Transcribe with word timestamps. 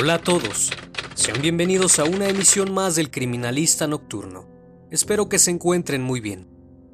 Hola 0.00 0.14
a 0.14 0.18
todos, 0.20 0.70
sean 1.16 1.42
bienvenidos 1.42 1.98
a 1.98 2.04
una 2.04 2.28
emisión 2.28 2.72
más 2.72 2.94
del 2.94 3.10
Criminalista 3.10 3.88
Nocturno. 3.88 4.46
Espero 4.92 5.28
que 5.28 5.40
se 5.40 5.50
encuentren 5.50 6.04
muy 6.04 6.20
bien. 6.20 6.46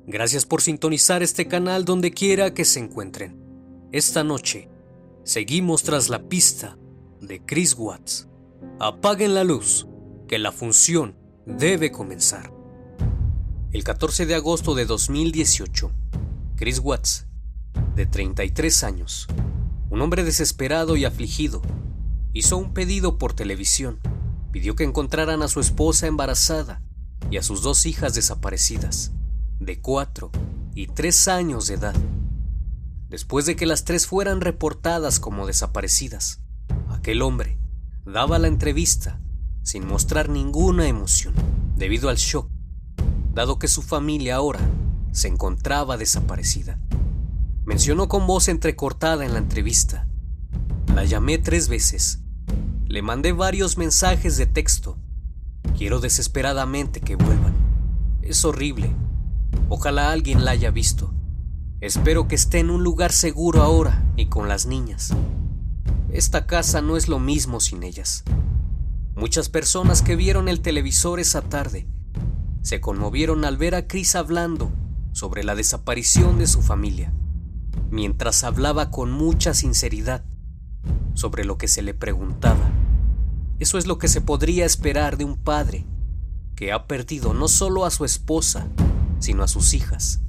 Gracias 0.06 0.46
por 0.46 0.62
sintonizar 0.62 1.22
este 1.22 1.46
canal 1.46 1.84
donde 1.84 2.12
quiera 2.12 2.54
que 2.54 2.64
se 2.64 2.80
encuentren. 2.80 3.38
Esta 3.92 4.24
noche, 4.24 4.70
seguimos 5.22 5.82
tras 5.82 6.08
la 6.08 6.30
pista 6.30 6.78
de 7.20 7.44
Chris 7.44 7.74
Watts. 7.76 8.26
Apaguen 8.80 9.34
la 9.34 9.44
luz, 9.44 9.86
que 10.26 10.38
la 10.38 10.50
función 10.50 11.14
debe 11.44 11.92
comenzar. 11.92 12.54
El 13.72 13.84
14 13.84 14.24
de 14.24 14.34
agosto 14.34 14.74
de 14.74 14.86
2018, 14.86 15.92
Chris 16.56 16.78
Watts, 16.78 17.26
de 17.96 18.06
33 18.06 18.82
años, 18.82 19.26
un 19.90 20.00
hombre 20.00 20.24
desesperado 20.24 20.96
y 20.96 21.04
afligido, 21.04 21.60
hizo 22.34 22.58
un 22.58 22.74
pedido 22.74 23.16
por 23.16 23.32
televisión. 23.32 24.00
Pidió 24.50 24.74
que 24.74 24.84
encontraran 24.84 25.40
a 25.42 25.48
su 25.48 25.60
esposa 25.60 26.08
embarazada 26.08 26.82
y 27.30 27.38
a 27.38 27.42
sus 27.42 27.62
dos 27.62 27.86
hijas 27.86 28.14
desaparecidas, 28.14 29.12
de 29.60 29.80
cuatro 29.80 30.30
y 30.74 30.88
tres 30.88 31.28
años 31.28 31.68
de 31.68 31.74
edad. 31.74 31.94
Después 33.08 33.46
de 33.46 33.54
que 33.54 33.66
las 33.66 33.84
tres 33.84 34.06
fueran 34.06 34.40
reportadas 34.40 35.20
como 35.20 35.46
desaparecidas, 35.46 36.40
aquel 36.88 37.22
hombre 37.22 37.56
daba 38.04 38.38
la 38.40 38.48
entrevista 38.48 39.20
sin 39.62 39.86
mostrar 39.86 40.28
ninguna 40.28 40.88
emoción, 40.88 41.34
debido 41.76 42.08
al 42.08 42.16
shock, 42.16 42.50
dado 43.32 43.58
que 43.58 43.68
su 43.68 43.80
familia 43.80 44.36
ahora 44.36 44.60
se 45.12 45.28
encontraba 45.28 45.96
desaparecida. 45.96 46.80
Mencionó 47.64 48.08
con 48.08 48.26
voz 48.26 48.48
entrecortada 48.48 49.24
en 49.24 49.32
la 49.32 49.38
entrevista, 49.38 50.08
la 50.94 51.04
llamé 51.04 51.38
tres 51.38 51.68
veces 51.68 52.23
le 52.86 53.02
mandé 53.02 53.32
varios 53.32 53.76
mensajes 53.76 54.36
de 54.36 54.46
texto. 54.46 54.96
Quiero 55.76 56.00
desesperadamente 56.00 57.00
que 57.00 57.16
vuelvan. 57.16 57.54
Es 58.22 58.44
horrible. 58.44 58.94
Ojalá 59.68 60.12
alguien 60.12 60.44
la 60.44 60.52
haya 60.52 60.70
visto. 60.70 61.12
Espero 61.80 62.28
que 62.28 62.34
esté 62.34 62.60
en 62.60 62.70
un 62.70 62.84
lugar 62.84 63.12
seguro 63.12 63.62
ahora 63.62 64.04
y 64.16 64.26
con 64.26 64.48
las 64.48 64.66
niñas. 64.66 65.12
Esta 66.10 66.46
casa 66.46 66.80
no 66.80 66.96
es 66.96 67.08
lo 67.08 67.18
mismo 67.18 67.58
sin 67.58 67.82
ellas. 67.82 68.22
Muchas 69.16 69.48
personas 69.48 70.00
que 70.00 70.16
vieron 70.16 70.48
el 70.48 70.60
televisor 70.60 71.20
esa 71.20 71.42
tarde 71.42 71.88
se 72.62 72.80
conmovieron 72.80 73.44
al 73.44 73.56
ver 73.56 73.74
a 73.74 73.86
Chris 73.86 74.14
hablando 74.14 74.70
sobre 75.12 75.44
la 75.44 75.54
desaparición 75.54 76.38
de 76.38 76.46
su 76.46 76.62
familia, 76.62 77.12
mientras 77.90 78.44
hablaba 78.44 78.90
con 78.90 79.10
mucha 79.10 79.52
sinceridad 79.54 80.24
sobre 81.14 81.44
lo 81.44 81.58
que 81.58 81.68
se 81.68 81.82
le 81.82 81.94
preguntaba. 81.94 82.70
Eso 83.58 83.78
es 83.78 83.86
lo 83.86 83.98
que 83.98 84.08
se 84.08 84.20
podría 84.20 84.66
esperar 84.66 85.16
de 85.16 85.24
un 85.24 85.36
padre 85.36 85.86
que 86.56 86.72
ha 86.72 86.86
perdido 86.86 87.34
no 87.34 87.48
solo 87.48 87.84
a 87.84 87.90
su 87.90 88.04
esposa, 88.04 88.68
sino 89.18 89.42
a 89.42 89.48
sus 89.48 89.74
hijas. 89.74 90.20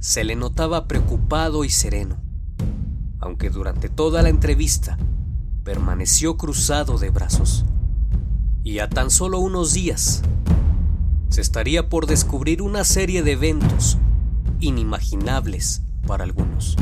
Se 0.00 0.24
le 0.24 0.36
notaba 0.36 0.88
preocupado 0.88 1.64
y 1.64 1.70
sereno, 1.70 2.16
aunque 3.20 3.50
durante 3.50 3.88
toda 3.88 4.22
la 4.22 4.28
entrevista 4.28 4.98
permaneció 5.62 6.36
cruzado 6.36 6.98
de 6.98 7.10
brazos. 7.10 7.64
Y 8.62 8.78
a 8.78 8.88
tan 8.88 9.10
solo 9.10 9.40
unos 9.40 9.72
días, 9.72 10.22
se 11.28 11.40
estaría 11.40 11.88
por 11.88 12.06
descubrir 12.06 12.62
una 12.62 12.84
serie 12.84 13.22
de 13.22 13.32
eventos 13.32 13.98
inimaginables 14.60 15.82
para 16.06 16.24
algunos. 16.24 16.76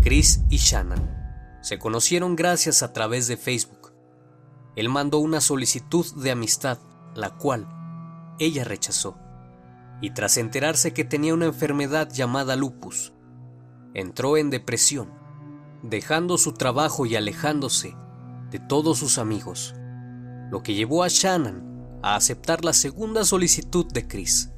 Chris 0.00 0.42
y 0.48 0.56
Shannon 0.56 1.19
se 1.60 1.78
conocieron 1.78 2.36
gracias 2.36 2.82
a 2.82 2.92
través 2.92 3.26
de 3.28 3.36
Facebook 3.36 3.80
él 4.76 4.88
mandó 4.88 5.18
una 5.18 5.40
solicitud 5.40 6.06
de 6.14 6.30
amistad, 6.30 6.78
la 7.14 7.36
cual 7.36 7.68
ella 8.38 8.64
rechazó. 8.64 9.18
Y 10.00 10.14
tras 10.14 10.36
enterarse 10.36 10.94
que 10.94 11.04
tenía 11.04 11.34
una 11.34 11.46
enfermedad 11.46 12.10
llamada 12.10 12.56
lupus, 12.56 13.12
entró 13.92 14.36
en 14.36 14.48
depresión, 14.48 15.12
dejando 15.82 16.38
su 16.38 16.54
trabajo 16.54 17.04
y 17.04 17.16
alejándose 17.16 17.94
de 18.50 18.58
todos 18.58 18.98
sus 18.98 19.18
amigos, 19.18 19.74
lo 20.50 20.62
que 20.62 20.74
llevó 20.74 21.02
a 21.02 21.08
Shannon 21.08 21.98
a 22.02 22.14
aceptar 22.14 22.64
la 22.64 22.72
segunda 22.72 23.24
solicitud 23.24 23.84
de 23.92 24.06
Chris. 24.06 24.50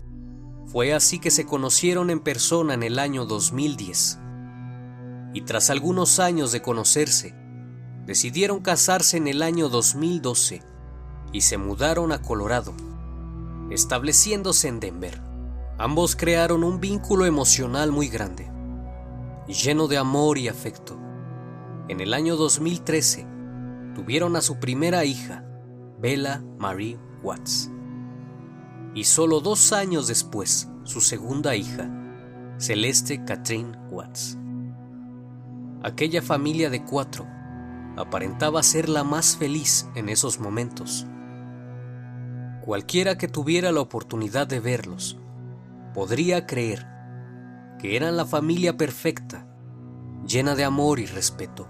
Fue 0.67 0.94
así 0.94 1.19
que 1.19 1.32
se 1.32 1.44
conocieron 1.44 2.11
en 2.11 2.21
persona 2.21 2.75
en 2.75 2.85
el 2.85 2.99
año 3.00 3.25
2010. 3.26 4.21
Y 5.34 5.43
tras 5.43 5.70
algunos 5.70 6.19
años 6.19 6.52
de 6.52 6.62
conocerse, 6.62 7.34
decidieron 8.06 8.61
casarse 8.61 9.17
en 9.17 9.29
el 9.29 9.43
año 9.43 9.69
2012 9.69 10.62
y 11.32 11.40
se 11.40 11.56
mudaron 11.56 12.12
a 12.12 12.20
Colorado, 12.20 12.75
estableciéndose 13.70 14.69
en 14.69 14.81
Denver. 14.81 15.23
Ambos 15.79 16.17
crearon 16.17 16.64
un 16.64 16.81
vínculo 16.81 17.25
emocional 17.25 17.90
muy 17.90 18.08
grande, 18.08 18.50
lleno 19.49 19.88
de 19.88 19.99
amor 19.99 20.38
y 20.38 20.49
afecto. 20.49 20.99
En 21.88 22.00
el 22.00 22.14
año 22.14 22.37
2013 22.37 23.26
tuvieron 23.94 24.37
a 24.37 24.43
su 24.43 24.58
primera 24.58 25.05
hija, 25.05 25.44
Bella 25.99 26.43
Marie 26.58 26.99
Watts. 27.23 27.70
Y 28.94 29.05
solo 29.05 29.40
dos 29.40 29.73
años 29.73 30.06
después, 30.06 30.69
su 30.85 31.00
segunda 31.00 31.56
hija, 31.56 31.90
Celeste 32.58 33.25
Catherine 33.25 33.73
Watts. 33.90 34.37
Aquella 35.82 36.23
familia 36.23 36.70
de 36.70 36.84
cuatro 36.84 37.26
aparentaba 37.96 38.62
ser 38.62 38.88
la 38.88 39.05
más 39.05 39.37
feliz 39.37 39.88
en 39.94 40.08
esos 40.08 40.38
momentos. 40.38 41.06
Cualquiera 42.64 43.19
que 43.19 43.29
tuviera 43.29 43.73
la 43.73 43.81
oportunidad 43.81 44.46
de 44.46 44.61
verlos 44.61 45.19
podría 45.94 46.46
creer 46.46 46.87
que 47.79 47.96
eran 47.96 48.17
la 48.17 48.25
familia 48.25 48.76
perfecta, 48.76 49.46
llena 50.26 50.55
de 50.55 50.64
amor 50.64 51.00
y 51.00 51.06
respeto. 51.06 51.67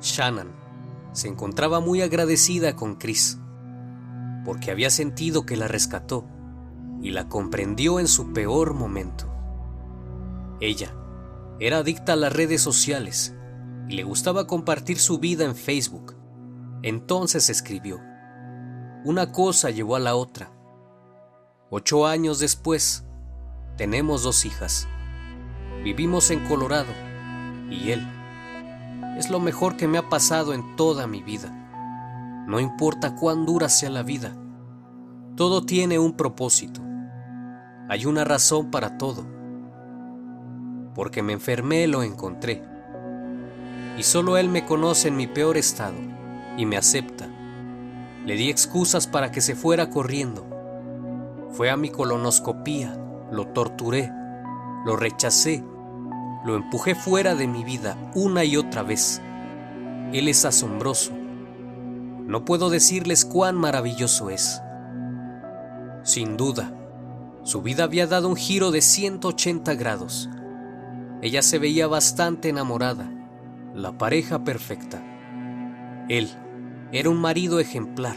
Shannon 0.00 0.52
se 1.12 1.28
encontraba 1.28 1.80
muy 1.80 2.02
agradecida 2.02 2.76
con 2.76 2.96
Chris, 2.96 3.38
porque 4.44 4.70
había 4.70 4.90
sentido 4.90 5.46
que 5.46 5.56
la 5.56 5.68
rescató 5.68 6.26
y 7.00 7.10
la 7.10 7.28
comprendió 7.28 7.98
en 8.00 8.08
su 8.08 8.32
peor 8.32 8.74
momento. 8.74 9.32
Ella 10.60 10.94
era 11.60 11.78
adicta 11.78 12.14
a 12.14 12.16
las 12.16 12.32
redes 12.32 12.60
sociales 12.60 13.34
y 13.88 13.94
le 13.94 14.04
gustaba 14.04 14.46
compartir 14.46 14.98
su 14.98 15.18
vida 15.18 15.44
en 15.44 15.54
Facebook. 15.54 16.16
Entonces 16.82 17.50
escribió, 17.50 18.00
una 19.04 19.32
cosa 19.32 19.70
llevó 19.70 19.96
a 19.96 20.00
la 20.00 20.14
otra. 20.14 20.52
Ocho 21.70 22.06
años 22.06 22.38
después, 22.38 23.04
tenemos 23.76 24.22
dos 24.22 24.44
hijas. 24.44 24.88
Vivimos 25.82 26.30
en 26.30 26.46
Colorado 26.46 26.92
y 27.70 27.90
él 27.90 28.06
es 29.16 29.30
lo 29.30 29.40
mejor 29.40 29.76
que 29.76 29.88
me 29.88 29.98
ha 29.98 30.08
pasado 30.08 30.54
en 30.54 30.76
toda 30.76 31.06
mi 31.06 31.22
vida. 31.22 31.50
No 32.46 32.60
importa 32.60 33.14
cuán 33.14 33.46
dura 33.46 33.68
sea 33.68 33.90
la 33.90 34.02
vida, 34.02 34.36
todo 35.36 35.64
tiene 35.64 35.98
un 35.98 36.16
propósito. 36.16 36.82
Hay 37.88 38.06
una 38.06 38.24
razón 38.24 38.70
para 38.70 38.98
todo. 38.98 39.26
Porque 40.94 41.22
me 41.22 41.32
enfermé 41.32 41.86
lo 41.86 42.02
encontré. 42.02 42.62
Y 43.98 44.02
solo 44.02 44.36
él 44.36 44.48
me 44.48 44.64
conoce 44.64 45.08
en 45.08 45.16
mi 45.16 45.26
peor 45.26 45.56
estado 45.56 45.96
y 46.56 46.66
me 46.66 46.76
acepta. 46.76 47.28
Le 48.24 48.34
di 48.34 48.50
excusas 48.50 49.06
para 49.06 49.30
que 49.30 49.40
se 49.40 49.54
fuera 49.54 49.90
corriendo. 49.90 50.46
Fue 51.52 51.70
a 51.70 51.76
mi 51.76 51.90
colonoscopía, 51.90 52.96
lo 53.30 53.48
torturé, 53.48 54.10
lo 54.86 54.96
rechacé 54.96 55.64
lo 56.44 56.56
empujé 56.56 56.96
fuera 56.96 57.34
de 57.36 57.46
mi 57.46 57.62
vida 57.62 57.96
una 58.14 58.44
y 58.44 58.56
otra 58.56 58.82
vez. 58.82 59.20
Él 60.12 60.28
es 60.28 60.44
asombroso. 60.44 61.12
No 61.12 62.44
puedo 62.44 62.68
decirles 62.68 63.24
cuán 63.24 63.56
maravilloso 63.56 64.28
es. 64.30 64.60
Sin 66.02 66.36
duda, 66.36 66.72
su 67.44 67.62
vida 67.62 67.84
había 67.84 68.06
dado 68.06 68.28
un 68.28 68.36
giro 68.36 68.72
de 68.72 68.82
180 68.82 69.74
grados. 69.74 70.28
Ella 71.22 71.40
se 71.40 71.60
veía 71.60 71.86
bastante 71.86 72.48
enamorada, 72.48 73.08
la 73.76 73.96
pareja 73.96 74.42
perfecta. 74.42 75.00
Él 76.08 76.28
era 76.90 77.10
un 77.10 77.20
marido 77.20 77.60
ejemplar 77.60 78.16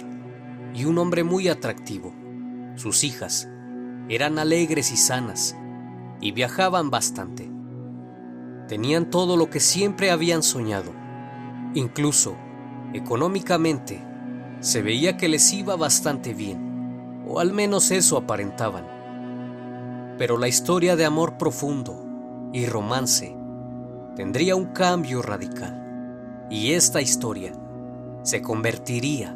y 0.74 0.86
un 0.86 0.98
hombre 0.98 1.24
muy 1.24 1.48
atractivo. 1.48 2.16
Sus 2.74 3.04
hijas 3.04 3.48
eran 4.10 4.40
alegres 4.40 4.92
y 4.92 4.98
sanas 4.98 5.56
y 6.20 6.32
viajaban 6.32 6.90
bastante. 6.90 7.48
Tenían 8.68 9.12
todo 9.12 9.38
lo 9.38 9.52
que 9.52 9.60
siempre 9.60 10.10
habían 10.10 10.42
soñado. 10.42 10.92
Incluso, 11.76 12.36
económicamente, 12.94 14.04
se 14.62 14.82
veía 14.82 15.16
que 15.16 15.28
les 15.28 15.54
iba 15.54 15.76
bastante 15.76 16.34
bien, 16.34 17.24
o 17.28 17.40
al 17.40 17.54
menos 17.54 17.92
eso 17.92 18.18
aparentaban. 18.18 18.88
Pero 20.18 20.40
la 20.40 20.48
historia 20.48 20.96
de 20.96 21.06
amor 21.06 21.38
profundo 21.38 22.05
y 22.56 22.68
romance 22.68 23.36
tendría 24.16 24.56
un 24.56 24.68
cambio 24.68 25.22
radical, 25.22 26.48
y 26.50 26.72
esta 26.72 27.02
historia 27.02 27.52
se 28.24 28.42
convertiría 28.42 29.36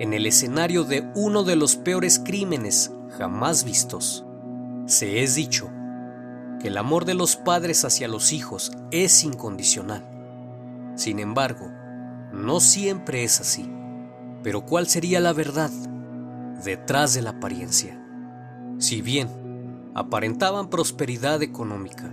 en 0.00 0.12
el 0.12 0.26
escenario 0.26 0.82
de 0.82 1.08
uno 1.14 1.44
de 1.44 1.54
los 1.54 1.76
peores 1.76 2.18
crímenes 2.18 2.90
jamás 3.16 3.62
vistos. 3.62 4.26
Se 4.86 5.22
es 5.22 5.36
dicho 5.36 5.70
que 6.58 6.66
el 6.66 6.78
amor 6.78 7.04
de 7.04 7.14
los 7.14 7.36
padres 7.36 7.84
hacia 7.84 8.08
los 8.08 8.32
hijos 8.32 8.72
es 8.90 9.22
incondicional. 9.22 10.02
Sin 10.96 11.20
embargo, 11.20 11.70
no 12.32 12.58
siempre 12.58 13.22
es 13.22 13.40
así. 13.40 13.72
Pero 14.42 14.66
¿cuál 14.66 14.88
sería 14.88 15.20
la 15.20 15.32
verdad 15.32 15.70
detrás 16.64 17.14
de 17.14 17.22
la 17.22 17.30
apariencia? 17.30 18.04
Si 18.78 19.00
bien 19.00 19.92
aparentaban 19.94 20.70
prosperidad 20.70 21.40
económica, 21.42 22.12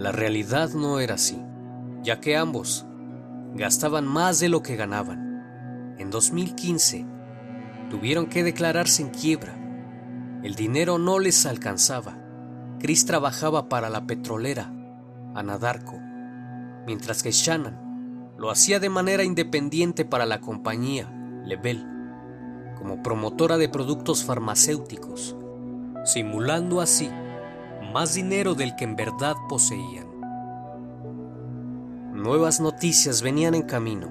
la 0.00 0.12
realidad 0.12 0.70
no 0.70 0.98
era 0.98 1.16
así, 1.16 1.38
ya 2.02 2.20
que 2.20 2.34
ambos 2.34 2.86
gastaban 3.54 4.06
más 4.06 4.40
de 4.40 4.48
lo 4.48 4.62
que 4.62 4.76
ganaban. 4.76 5.94
En 5.98 6.10
2015 6.10 7.04
tuvieron 7.90 8.26
que 8.26 8.42
declararse 8.42 9.02
en 9.02 9.10
quiebra. 9.10 9.54
El 10.42 10.54
dinero 10.54 10.98
no 10.98 11.18
les 11.18 11.44
alcanzaba 11.44 12.16
Chris 12.78 13.04
trabajaba 13.04 13.68
para 13.68 13.90
la 13.90 14.06
petrolera, 14.06 14.72
Anadarko, 15.34 16.00
mientras 16.86 17.22
que 17.22 17.30
Shannon 17.30 18.34
lo 18.38 18.50
hacía 18.50 18.80
de 18.80 18.88
manera 18.88 19.22
independiente 19.22 20.06
para 20.06 20.24
la 20.24 20.40
compañía 20.40 21.12
Level, 21.44 21.86
como 22.78 23.02
promotora 23.02 23.58
de 23.58 23.68
productos 23.68 24.24
farmacéuticos, 24.24 25.36
simulando 26.06 26.80
así 26.80 27.10
más 27.92 28.14
dinero 28.14 28.54
del 28.54 28.76
que 28.76 28.84
en 28.84 28.96
verdad 28.96 29.36
poseían. 29.48 30.08
Nuevas 32.12 32.60
noticias 32.60 33.22
venían 33.22 33.54
en 33.54 33.62
camino, 33.62 34.08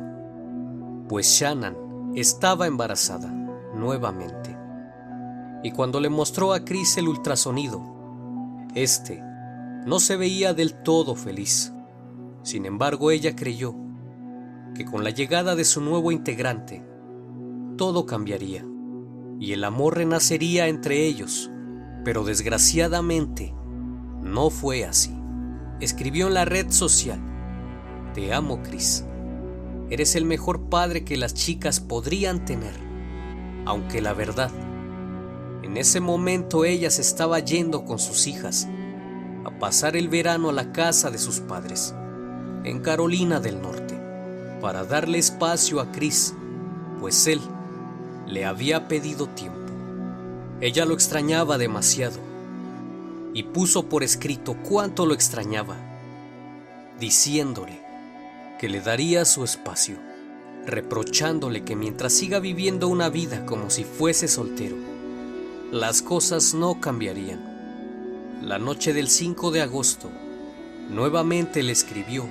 pues 1.08 1.28
Shannon 1.28 2.14
estaba 2.16 2.68
embarazada 2.68 3.30
nuevamente. 3.74 4.58
Y 5.64 5.72
cuando 5.72 6.00
le 6.00 6.10
mostró 6.10 6.54
a 6.54 6.64
Chris 6.64 6.98
el 6.98 7.08
ultrasonido, 7.08 7.82
este 8.76 9.22
no 9.86 10.00
se 10.00 10.18
veía 10.18 10.54
del 10.54 10.74
todo 10.74 11.16
feliz. 11.16 11.74
Sin 12.44 12.66
embargo, 12.66 13.12
ella 13.12 13.36
creyó 13.36 13.76
que 14.76 14.86
con 14.86 15.04
la 15.04 15.10
llegada 15.10 15.56
de 15.56 15.66
su 15.66 15.82
nuevo 15.82 16.12
integrante, 16.12 16.86
todo 17.78 18.06
cambiaría 18.06 18.66
y 19.40 19.54
el 19.54 19.64
amor 19.64 19.98
renacería 19.98 20.68
entre 20.68 21.06
ellos. 21.06 21.50
Pero 22.04 22.24
desgraciadamente, 22.24 23.54
no 24.22 24.50
fue 24.50 24.86
así. 24.86 25.16
Escribió 25.80 26.28
en 26.28 26.34
la 26.34 26.46
red 26.46 26.72
social, 26.72 27.20
Te 28.14 28.34
amo, 28.34 28.62
Chris. 28.64 29.06
Eres 29.90 30.16
el 30.16 30.26
mejor 30.26 30.70
padre 30.70 31.04
que 31.04 31.18
las 31.18 31.34
chicas 31.34 31.80
podrían 31.80 32.46
tener, 32.46 32.74
aunque 33.66 34.02
la 34.02 34.14
verdad 34.14 34.52
en 35.70 35.78
ese 35.78 36.00
momento 36.00 36.66
ella 36.66 36.90
se 36.90 37.02
estaba 37.02 37.38
yendo 37.40 37.86
con 37.86 38.00
sus 38.00 38.26
hijas 38.26 38.68
a 39.46 39.60
pasar 39.60 39.96
el 39.96 40.10
verano 40.10 40.50
a 40.50 40.54
la 40.54 40.72
casa 40.72 41.12
de 41.12 41.20
sus 41.20 41.42
padres, 41.42 41.94
en 42.64 42.80
Carolina 42.80 43.40
del 43.40 43.62
Norte, 43.62 43.94
para 44.62 44.84
darle 44.84 45.20
espacio 45.20 45.80
a 45.80 45.92
Chris, 45.92 46.34
pues 47.00 47.28
él 47.28 47.40
le 48.26 48.46
había 48.46 48.88
pedido 48.88 49.28
tiempo. 49.28 49.60
Ella 50.60 50.86
lo 50.86 50.96
extrañaba 50.96 51.60
demasiado 51.60 52.18
y 53.40 53.44
puso 53.44 53.88
por 53.88 54.04
escrito 54.04 54.58
cuánto 54.68 55.06
lo 55.06 55.14
extrañaba, 55.14 55.78
diciéndole 57.00 57.82
que 58.60 58.68
le 58.68 58.82
daría 58.82 59.24
su 59.24 59.46
espacio, 59.46 59.96
reprochándole 60.66 61.64
que 61.64 61.78
mientras 61.78 62.12
siga 62.12 62.42
viviendo 62.42 62.90
una 62.90 63.08
vida 63.08 63.46
como 63.46 63.70
si 63.70 63.86
fuese 63.86 64.28
soltero, 64.28 64.76
las 65.72 66.02
cosas 66.02 66.54
no 66.54 66.82
cambiarían. 66.82 68.42
La 68.44 68.60
noche 68.60 68.92
del 68.92 69.08
5 69.08 69.52
de 69.52 69.62
agosto, 69.62 70.12
nuevamente 70.90 71.64
le 71.64 71.72
escribió 71.72 72.26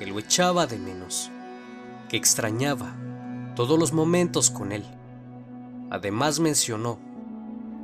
que 0.00 0.06
lo 0.06 0.18
echaba 0.18 0.66
de 0.66 0.78
menos, 0.78 1.30
que 2.08 2.16
extrañaba 2.16 2.96
todos 3.54 3.78
los 3.78 3.92
momentos 3.92 4.50
con 4.50 4.72
él. 4.72 4.82
Además 5.90 6.40
mencionó 6.40 6.98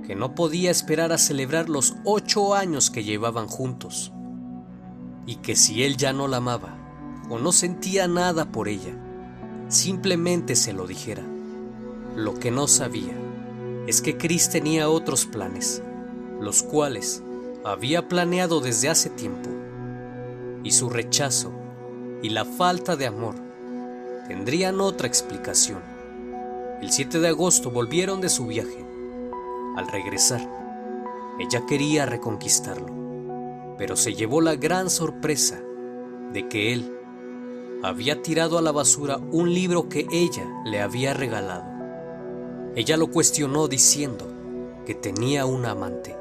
que 0.06 0.14
no 0.14 0.34
podía 0.34 0.70
esperar 0.70 1.12
a 1.12 1.18
celebrar 1.18 1.68
los 1.68 1.94
ocho 2.04 2.54
años 2.54 2.90
que 2.90 3.04
llevaban 3.04 3.46
juntos, 3.46 4.12
y 5.26 5.36
que 5.36 5.56
si 5.56 5.84
él 5.84 5.96
ya 5.96 6.12
no 6.12 6.28
la 6.28 6.38
amaba 6.38 6.76
o 7.28 7.38
no 7.38 7.52
sentía 7.52 8.08
nada 8.08 8.50
por 8.50 8.68
ella, 8.68 8.94
simplemente 9.68 10.56
se 10.56 10.72
lo 10.72 10.86
dijera. 10.86 11.22
Lo 12.16 12.34
que 12.34 12.50
no 12.50 12.66
sabía 12.66 13.12
es 13.86 14.00
que 14.00 14.16
Chris 14.16 14.48
tenía 14.48 14.88
otros 14.88 15.26
planes, 15.26 15.82
los 16.40 16.62
cuales 16.62 17.22
había 17.64 18.08
planeado 18.08 18.60
desde 18.60 18.88
hace 18.88 19.10
tiempo, 19.10 19.50
y 20.64 20.70
su 20.70 20.88
rechazo 20.88 21.52
y 22.22 22.30
la 22.30 22.44
falta 22.44 22.96
de 22.96 23.06
amor 23.06 23.34
tendrían 24.26 24.80
otra 24.80 25.06
explicación. 25.06 25.82
El 26.82 26.90
7 26.90 27.20
de 27.20 27.28
agosto 27.28 27.70
volvieron 27.70 28.20
de 28.20 28.28
su 28.28 28.46
viaje. 28.46 28.84
Al 29.78 29.87
regresar, 29.87 30.40
ella 31.38 31.64
quería 31.64 32.04
reconquistarlo, 32.04 33.76
pero 33.78 33.94
se 33.94 34.12
llevó 34.12 34.40
la 34.40 34.56
gran 34.56 34.90
sorpresa 34.90 35.62
de 36.32 36.49
que 36.49 36.73
él 36.73 36.99
había 37.85 38.20
tirado 38.20 38.58
a 38.58 38.61
la 38.61 38.73
basura 38.73 39.18
un 39.30 39.54
libro 39.54 39.88
que 39.88 40.08
ella 40.11 40.44
le 40.64 40.80
había 40.80 41.14
regalado. 41.14 41.62
Ella 42.75 42.97
lo 42.97 43.06
cuestionó 43.06 43.68
diciendo 43.68 44.26
que 44.85 44.97
tenía 44.97 45.47
un 45.47 45.64
amante. 45.64 46.16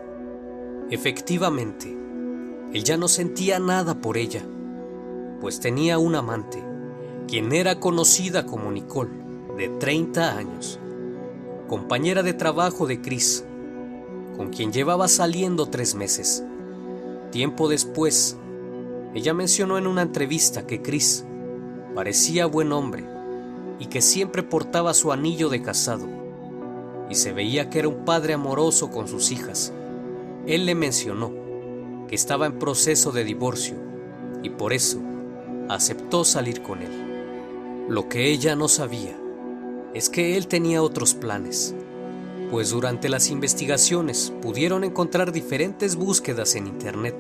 Efectivamente, 0.92 1.98
él 2.74 2.84
ya 2.84 2.96
no 2.96 3.08
sentía 3.08 3.58
nada 3.58 4.02
por 4.02 4.18
ella, 4.18 4.44
pues 5.42 5.60
tenía 5.60 5.98
un 5.98 6.14
amante, 6.14 6.64
quien 7.28 7.52
era 7.52 7.80
conocida 7.80 8.46
como 8.46 8.72
Nicole, 8.72 9.10
de 9.58 9.70
30 9.70 10.38
años, 10.38 10.80
compañera 11.68 12.22
de 12.22 12.34
trabajo 12.34 12.86
de 12.86 13.02
Chris, 13.02 13.47
con 14.38 14.50
quien 14.50 14.72
llevaba 14.72 15.08
saliendo 15.08 15.66
tres 15.66 15.96
meses. 15.96 16.44
Tiempo 17.32 17.68
después, 17.68 18.38
ella 19.14 19.34
mencionó 19.34 19.78
en 19.78 19.88
una 19.88 20.04
entrevista 20.04 20.66
que 20.66 20.82
Chris 20.82 21.26
parecía 21.96 22.46
buen 22.46 22.72
hombre 22.72 23.04
y 23.80 23.88
que 23.88 24.02
siempre 24.02 24.44
portaba 24.44 24.94
su 24.94 25.12
anillo 25.12 25.50
de 25.50 25.62
casado, 25.62 26.08
y 27.10 27.16
se 27.16 27.34
veía 27.34 27.70
que 27.70 27.80
era 27.80 27.88
un 27.88 28.06
padre 28.06 28.34
amoroso 28.34 28.92
con 28.92 29.08
sus 29.08 29.32
hijas. 29.32 29.74
Él 30.46 30.66
le 30.66 30.76
mencionó 30.76 31.32
que 32.08 32.16
estaba 32.16 32.46
en 32.46 32.60
proceso 32.60 33.12
de 33.12 33.24
divorcio 33.24 33.76
y 34.44 34.50
por 34.50 34.74
eso 34.74 35.00
aceptó 35.70 36.24
salir 36.24 36.62
con 36.62 36.82
él. 36.82 37.88
Lo 37.90 38.08
que 38.10 38.32
ella 38.32 38.56
no 38.56 38.68
sabía 38.68 39.18
es 39.94 40.10
que 40.10 40.38
él 40.38 40.48
tenía 40.48 40.82
otros 40.82 41.14
planes, 41.14 41.74
pues 42.52 42.70
durante 42.70 43.10
las 43.10 43.30
investigaciones 43.30 44.34
pudieron 44.42 44.84
encontrar 44.84 45.32
diferentes 45.32 45.96
búsquedas 45.96 46.56
en 46.56 46.68
Internet 46.68 47.16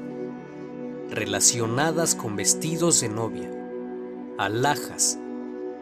relacionadas 1.09 2.15
con 2.15 2.35
vestidos 2.35 3.01
de 3.01 3.09
novia 3.09 3.51
alhajas, 4.37 5.17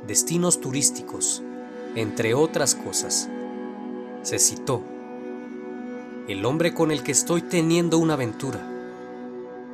destinos 0.08 0.62
turísticos, 0.62 1.44
entre 1.96 2.34
otras 2.34 2.74
cosas. 2.74 3.30
Se 4.22 4.40
citó, 4.40 4.82
el 6.30 6.46
hombre 6.46 6.74
con 6.74 6.92
el 6.92 7.04
que 7.04 7.12
estoy 7.12 7.42
teniendo 7.42 7.98
una 7.98 8.14
aventura 8.14 8.66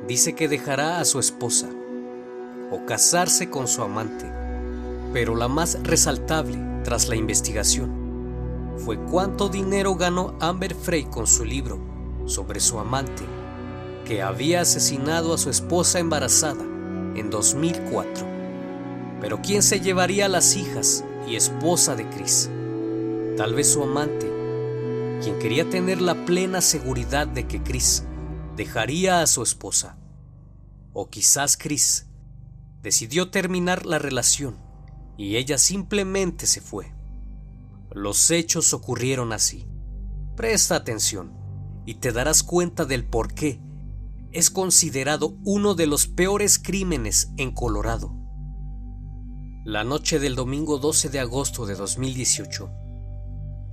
dice 0.08 0.34
que 0.34 0.48
dejará 0.48 0.98
a 0.98 1.04
su 1.04 1.20
esposa 1.20 1.68
o 2.72 2.84
casarse 2.84 3.48
con 3.48 3.68
su 3.68 3.82
amante, 3.82 4.28
pero 5.12 5.36
la 5.36 5.46
más 5.46 5.78
resaltable 5.84 6.58
tras 6.82 7.08
la 7.08 7.14
investigación 7.14 8.01
fue 8.84 8.98
cuánto 8.98 9.48
dinero 9.48 9.94
ganó 9.94 10.34
Amber 10.40 10.74
Frey 10.74 11.04
con 11.04 11.26
su 11.26 11.44
libro 11.44 11.78
sobre 12.26 12.58
su 12.58 12.80
amante, 12.80 13.22
que 14.04 14.22
había 14.22 14.62
asesinado 14.62 15.34
a 15.34 15.38
su 15.38 15.50
esposa 15.50 16.00
embarazada 16.00 16.64
en 17.14 17.30
2004. 17.30 18.26
Pero 19.20 19.40
¿quién 19.40 19.62
se 19.62 19.80
llevaría 19.80 20.26
a 20.26 20.28
las 20.28 20.56
hijas 20.56 21.04
y 21.28 21.36
esposa 21.36 21.94
de 21.94 22.08
Chris? 22.08 22.50
Tal 23.36 23.54
vez 23.54 23.72
su 23.72 23.84
amante, 23.84 24.30
quien 25.22 25.38
quería 25.38 25.70
tener 25.70 26.02
la 26.02 26.26
plena 26.26 26.60
seguridad 26.60 27.28
de 27.28 27.46
que 27.46 27.62
Chris 27.62 28.02
dejaría 28.56 29.22
a 29.22 29.26
su 29.28 29.42
esposa. 29.42 29.96
O 30.92 31.08
quizás 31.08 31.56
Chris 31.56 32.08
decidió 32.82 33.30
terminar 33.30 33.86
la 33.86 34.00
relación 34.00 34.58
y 35.16 35.36
ella 35.36 35.56
simplemente 35.56 36.46
se 36.46 36.60
fue. 36.60 36.92
Los 37.94 38.30
hechos 38.30 38.72
ocurrieron 38.72 39.32
así. 39.32 39.66
Presta 40.34 40.76
atención 40.76 41.32
y 41.84 41.96
te 41.96 42.12
darás 42.12 42.42
cuenta 42.42 42.84
del 42.84 43.04
por 43.04 43.34
qué 43.34 43.60
es 44.32 44.48
considerado 44.48 45.36
uno 45.44 45.74
de 45.74 45.86
los 45.86 46.06
peores 46.06 46.58
crímenes 46.58 47.32
en 47.36 47.52
Colorado. 47.52 48.14
La 49.64 49.84
noche 49.84 50.18
del 50.18 50.34
domingo 50.34 50.78
12 50.78 51.10
de 51.10 51.20
agosto 51.20 51.66
de 51.66 51.74
2018, 51.74 52.70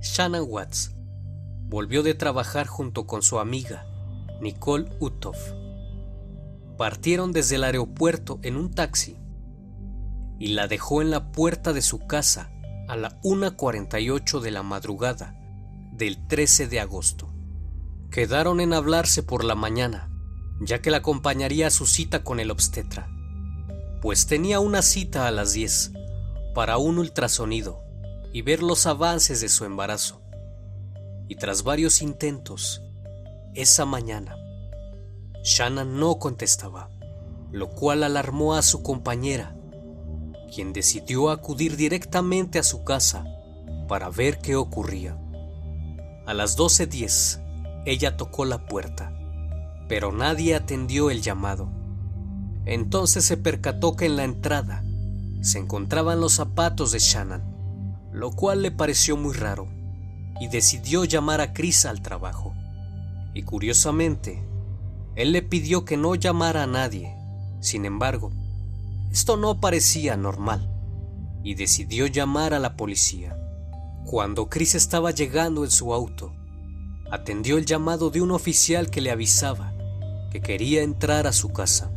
Shannon 0.02 0.44
Watts 0.46 0.94
volvió 1.64 2.02
de 2.02 2.14
trabajar 2.14 2.66
junto 2.66 3.06
con 3.06 3.22
su 3.22 3.38
amiga, 3.38 3.86
Nicole 4.42 4.90
Utov. 5.00 5.36
Partieron 6.76 7.32
desde 7.32 7.56
el 7.56 7.64
aeropuerto 7.64 8.38
en 8.42 8.56
un 8.56 8.70
taxi 8.70 9.16
y 10.38 10.48
la 10.48 10.68
dejó 10.68 11.00
en 11.00 11.10
la 11.10 11.32
puerta 11.32 11.72
de 11.72 11.82
su 11.82 12.00
casa 12.00 12.52
a 12.90 12.96
la 12.96 13.20
1.48 13.22 14.40
de 14.40 14.50
la 14.50 14.62
madrugada 14.62 15.34
del 15.92 16.26
13 16.26 16.68
de 16.68 16.80
agosto. 16.80 17.32
Quedaron 18.10 18.60
en 18.60 18.72
hablarse 18.72 19.22
por 19.22 19.44
la 19.44 19.54
mañana, 19.54 20.10
ya 20.60 20.82
que 20.82 20.90
la 20.90 20.98
acompañaría 20.98 21.68
a 21.68 21.70
su 21.70 21.86
cita 21.86 22.24
con 22.24 22.40
el 22.40 22.50
obstetra 22.50 23.08
pues 24.00 24.26
tenía 24.26 24.60
una 24.60 24.82
cita 24.82 25.26
a 25.26 25.30
las 25.30 25.52
10 25.52 25.92
para 26.54 26.78
un 26.78 26.98
ultrasonido 26.98 27.82
y 28.32 28.42
ver 28.42 28.62
los 28.62 28.86
avances 28.86 29.40
de 29.40 29.48
su 29.48 29.64
embarazo. 29.64 30.22
Y 31.28 31.36
tras 31.36 31.62
varios 31.62 32.00
intentos, 32.00 32.82
esa 33.54 33.84
mañana, 33.84 34.36
Shannon 35.44 35.98
no 36.00 36.18
contestaba, 36.18 36.90
lo 37.52 37.70
cual 37.70 38.02
alarmó 38.02 38.54
a 38.54 38.62
su 38.62 38.82
compañera, 38.82 39.54
quien 40.54 40.72
decidió 40.72 41.30
acudir 41.30 41.76
directamente 41.76 42.58
a 42.58 42.62
su 42.62 42.84
casa 42.84 43.24
para 43.88 44.10
ver 44.10 44.38
qué 44.38 44.56
ocurría. 44.56 45.16
A 46.26 46.34
las 46.34 46.58
12.10, 46.58 47.82
ella 47.86 48.16
tocó 48.16 48.44
la 48.44 48.66
puerta, 48.66 49.12
pero 49.88 50.12
nadie 50.12 50.54
atendió 50.54 51.10
el 51.10 51.22
llamado. 51.22 51.70
Entonces 52.66 53.24
se 53.24 53.36
percató 53.36 53.96
que 53.96 54.06
en 54.06 54.16
la 54.16 54.24
entrada 54.24 54.84
se 55.40 55.58
encontraban 55.58 56.20
los 56.20 56.34
zapatos 56.34 56.92
de 56.92 56.98
Shannon, 56.98 57.42
lo 58.12 58.32
cual 58.32 58.62
le 58.62 58.70
pareció 58.70 59.16
muy 59.16 59.34
raro, 59.34 59.68
y 60.40 60.48
decidió 60.48 61.04
llamar 61.04 61.40
a 61.40 61.52
Chris 61.52 61.86
al 61.86 62.02
trabajo. 62.02 62.54
Y 63.34 63.42
curiosamente, 63.42 64.44
él 65.16 65.32
le 65.32 65.42
pidió 65.42 65.84
que 65.84 65.96
no 65.96 66.14
llamara 66.14 66.64
a 66.64 66.66
nadie. 66.66 67.14
Sin 67.60 67.84
embargo, 67.84 68.30
esto 69.10 69.36
no 69.36 69.60
parecía 69.60 70.16
normal, 70.16 70.70
y 71.42 71.54
decidió 71.54 72.06
llamar 72.06 72.54
a 72.54 72.58
la 72.58 72.76
policía. 72.76 73.36
Cuando 74.04 74.48
Chris 74.48 74.74
estaba 74.74 75.10
llegando 75.10 75.64
en 75.64 75.70
su 75.70 75.92
auto, 75.92 76.32
atendió 77.10 77.58
el 77.58 77.66
llamado 77.66 78.10
de 78.10 78.22
un 78.22 78.30
oficial 78.30 78.90
que 78.90 79.00
le 79.00 79.10
avisaba 79.10 79.74
que 80.30 80.40
quería 80.40 80.82
entrar 80.82 81.26
a 81.26 81.32
su 81.32 81.52
casa. 81.52 81.90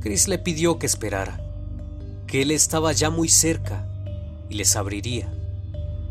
Chris 0.00 0.28
le 0.28 0.38
pidió 0.38 0.78
que 0.78 0.86
esperara, 0.86 1.40
que 2.26 2.42
él 2.42 2.50
estaba 2.50 2.92
ya 2.92 3.08
muy 3.08 3.28
cerca 3.28 3.88
y 4.50 4.56
les 4.56 4.76
abriría. 4.76 5.32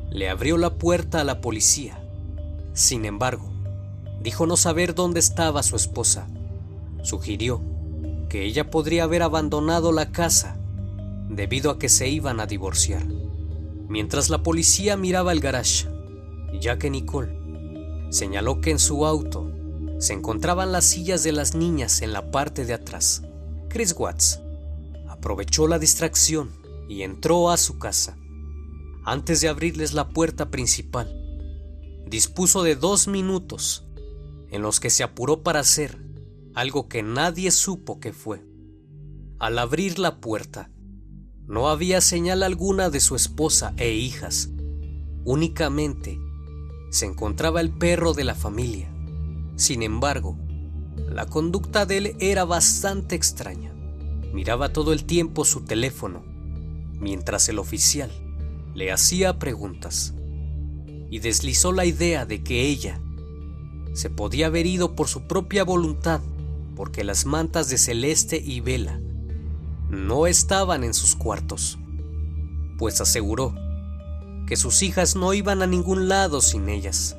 Le 0.09 0.29
abrió 0.29 0.57
la 0.57 0.75
puerta 0.75 1.21
a 1.21 1.23
la 1.23 1.39
policía. 1.39 2.03
Sin 2.73 3.05
embargo, 3.05 3.53
dijo 4.21 4.47
no 4.47 4.57
saber 4.57 4.95
dónde 4.95 5.19
estaba 5.19 5.61
su 5.61 5.75
esposa. 5.75 6.27
Sugirió 7.03 7.61
que 8.33 8.45
ella 8.45 8.71
podría 8.71 9.03
haber 9.03 9.21
abandonado 9.21 9.91
la 9.91 10.11
casa 10.11 10.57
debido 11.29 11.69
a 11.69 11.77
que 11.77 11.87
se 11.87 12.09
iban 12.09 12.39
a 12.39 12.47
divorciar. 12.47 13.05
Mientras 13.87 14.31
la 14.31 14.41
policía 14.41 14.97
miraba 14.97 15.31
el 15.33 15.39
garage, 15.39 15.87
ya 16.59 16.79
que 16.79 16.89
Nicole 16.89 17.37
señaló 18.09 18.59
que 18.59 18.71
en 18.71 18.79
su 18.79 19.05
auto 19.05 19.51
se 19.99 20.13
encontraban 20.13 20.71
las 20.71 20.83
sillas 20.83 21.21
de 21.21 21.31
las 21.31 21.53
niñas 21.53 22.01
en 22.01 22.11
la 22.11 22.31
parte 22.31 22.65
de 22.65 22.73
atrás. 22.73 23.21
Chris 23.69 23.93
Watts 23.95 24.41
aprovechó 25.07 25.67
la 25.67 25.77
distracción 25.77 26.49
y 26.89 27.03
entró 27.03 27.51
a 27.51 27.57
su 27.57 27.77
casa. 27.77 28.17
Antes 29.05 29.41
de 29.41 29.49
abrirles 29.49 29.93
la 29.93 30.09
puerta 30.09 30.49
principal, 30.49 31.15
dispuso 32.07 32.63
de 32.63 32.75
dos 32.75 33.07
minutos 33.07 33.85
en 34.49 34.63
los 34.63 34.79
que 34.79 34.89
se 34.89 35.03
apuró 35.03 35.43
para 35.43 35.59
hacer 35.59 36.03
algo 36.53 36.87
que 36.87 37.03
nadie 37.03 37.51
supo 37.51 37.99
que 37.99 38.13
fue. 38.13 38.45
Al 39.39 39.59
abrir 39.59 39.99
la 39.99 40.19
puerta, 40.19 40.69
no 41.47 41.69
había 41.69 41.99
señal 42.01 42.43
alguna 42.43 42.89
de 42.89 42.99
su 42.99 43.15
esposa 43.15 43.73
e 43.77 43.93
hijas. 43.93 44.49
Únicamente 45.25 46.19
se 46.91 47.05
encontraba 47.05 47.59
el 47.59 47.71
perro 47.71 48.13
de 48.13 48.23
la 48.23 48.35
familia. 48.35 48.93
Sin 49.55 49.83
embargo, 49.83 50.37
la 50.95 51.25
conducta 51.25 51.85
de 51.85 51.97
él 51.97 52.15
era 52.19 52.45
bastante 52.45 53.15
extraña. 53.15 53.73
Miraba 54.33 54.71
todo 54.71 54.93
el 54.93 55.03
tiempo 55.03 55.45
su 55.45 55.61
teléfono, 55.61 56.23
mientras 56.99 57.49
el 57.49 57.59
oficial 57.59 58.11
le 58.73 58.91
hacía 58.91 59.37
preguntas, 59.37 60.13
y 61.09 61.19
deslizó 61.19 61.71
la 61.71 61.85
idea 61.85 62.25
de 62.25 62.43
que 62.43 62.61
ella 62.67 62.99
se 63.93 64.09
podía 64.09 64.47
haber 64.47 64.65
ido 64.65 64.95
por 64.95 65.07
su 65.07 65.27
propia 65.27 65.63
voluntad, 65.63 66.21
porque 66.75 67.03
las 67.03 67.25
mantas 67.25 67.69
de 67.69 67.77
Celeste 67.77 68.41
y 68.43 68.61
Vela 68.61 68.99
no 69.89 70.27
estaban 70.27 70.83
en 70.83 70.93
sus 70.93 71.15
cuartos, 71.15 71.77
pues 72.77 72.99
aseguró 73.01 73.53
que 74.47 74.55
sus 74.57 74.81
hijas 74.81 75.15
no 75.15 75.33
iban 75.33 75.61
a 75.61 75.67
ningún 75.67 76.09
lado 76.09 76.41
sin 76.41 76.69
ellas. 76.69 77.17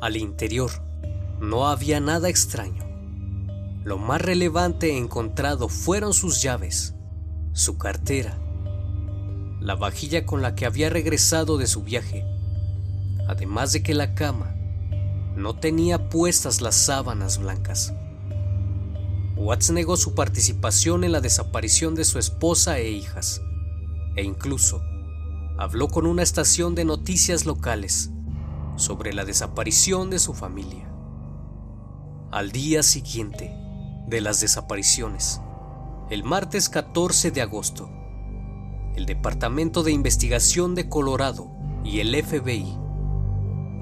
Al 0.00 0.16
interior 0.16 0.70
no 1.40 1.68
había 1.68 2.00
nada 2.00 2.28
extraño. 2.28 2.88
lo 3.82 3.96
más 3.96 4.20
relevante 4.20 4.98
encontrado 4.98 5.70
fueron 5.70 6.12
sus 6.12 6.42
llaves, 6.42 6.94
su 7.52 7.78
cartera, 7.78 8.38
la 9.58 9.74
vajilla 9.74 10.26
con 10.26 10.42
la 10.42 10.54
que 10.54 10.66
había 10.66 10.90
regresado 10.90 11.56
de 11.56 11.66
su 11.66 11.82
viaje, 11.82 12.26
además 13.26 13.72
de 13.72 13.82
que 13.82 13.94
la 13.94 14.14
cama 14.14 14.54
no 15.40 15.56
tenía 15.56 16.08
puestas 16.08 16.60
las 16.60 16.76
sábanas 16.76 17.38
blancas. 17.38 17.94
Watts 19.36 19.70
negó 19.70 19.96
su 19.96 20.14
participación 20.14 21.02
en 21.02 21.12
la 21.12 21.20
desaparición 21.20 21.94
de 21.94 22.04
su 22.04 22.18
esposa 22.18 22.78
e 22.78 22.90
hijas, 22.90 23.40
e 24.16 24.22
incluso 24.22 24.82
habló 25.58 25.88
con 25.88 26.06
una 26.06 26.22
estación 26.22 26.74
de 26.74 26.84
noticias 26.84 27.46
locales 27.46 28.10
sobre 28.76 29.12
la 29.12 29.24
desaparición 29.24 30.10
de 30.10 30.18
su 30.18 30.34
familia. 30.34 30.90
Al 32.30 32.52
día 32.52 32.82
siguiente 32.82 33.50
de 34.06 34.20
las 34.20 34.40
desapariciones, 34.40 35.40
el 36.10 36.22
martes 36.22 36.68
14 36.68 37.30
de 37.30 37.40
agosto, 37.40 37.90
el 38.94 39.06
Departamento 39.06 39.82
de 39.82 39.92
Investigación 39.92 40.74
de 40.74 40.88
Colorado 40.88 41.50
y 41.84 42.00
el 42.00 42.14
FBI 42.22 42.89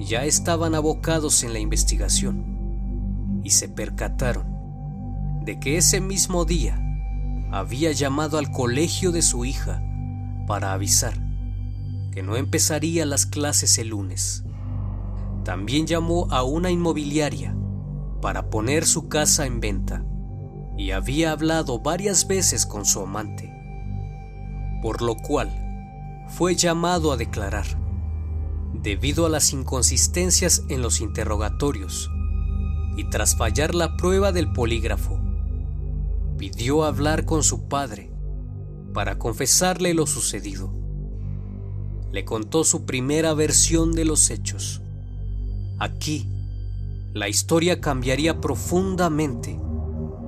ya 0.05 0.25
estaban 0.25 0.75
abocados 0.75 1.43
en 1.43 1.52
la 1.52 1.59
investigación 1.59 3.40
y 3.43 3.50
se 3.50 3.69
percataron 3.69 4.47
de 5.45 5.59
que 5.59 5.76
ese 5.76 6.00
mismo 6.00 6.45
día 6.45 6.81
había 7.50 7.93
llamado 7.93 8.38
al 8.38 8.50
colegio 8.50 9.12
de 9.12 9.23
su 9.23 9.45
hija 9.45 9.83
para 10.47 10.73
avisar 10.73 11.14
que 12.12 12.23
no 12.23 12.37
empezaría 12.37 13.07
las 13.07 13.26
clases 13.26 13.78
el 13.78 13.88
lunes. 13.88 14.45
También 15.45 15.87
llamó 15.87 16.26
a 16.31 16.43
una 16.43 16.71
inmobiliaria 16.71 17.57
para 18.21 18.50
poner 18.50 18.87
su 18.87 19.09
casa 19.09 19.47
en 19.47 19.61
venta 19.61 20.05
y 20.76 20.90
había 20.93 21.33
hablado 21.33 21.81
varias 21.81 22.26
veces 22.26 22.67
con 22.67 22.85
su 22.85 23.00
amante, 23.00 23.52
por 24.83 25.02
lo 25.02 25.17
cual 25.17 25.50
fue 26.28 26.55
llamado 26.55 27.12
a 27.12 27.17
declarar 27.17 27.67
debido 28.83 29.27
a 29.27 29.29
las 29.29 29.53
inconsistencias 29.53 30.65
en 30.69 30.83
los 30.83 31.01
interrogatorios 31.01 32.11
y 32.97 33.09
tras 33.11 33.37
fallar 33.37 33.75
la 33.75 33.97
prueba 33.97 34.33
del 34.33 34.53
polígrafo, 34.53 35.21
pidió 36.37 36.85
hablar 36.85 37.25
con 37.25 37.43
su 37.43 37.69
padre 37.69 38.11
para 38.95 39.19
confesarle 39.19 39.95
lo 39.95 40.07
sucedido. 40.07 40.73
Le 42.11 42.25
contó 42.25 42.65
su 42.65 42.87
primera 42.87 43.35
versión 43.35 43.93
de 43.93 44.05
los 44.05 44.31
hechos. 44.31 44.81
Aquí, 45.79 46.29
la 47.13 47.29
historia 47.29 47.81
cambiaría 47.81 48.41
profundamente, 48.41 49.61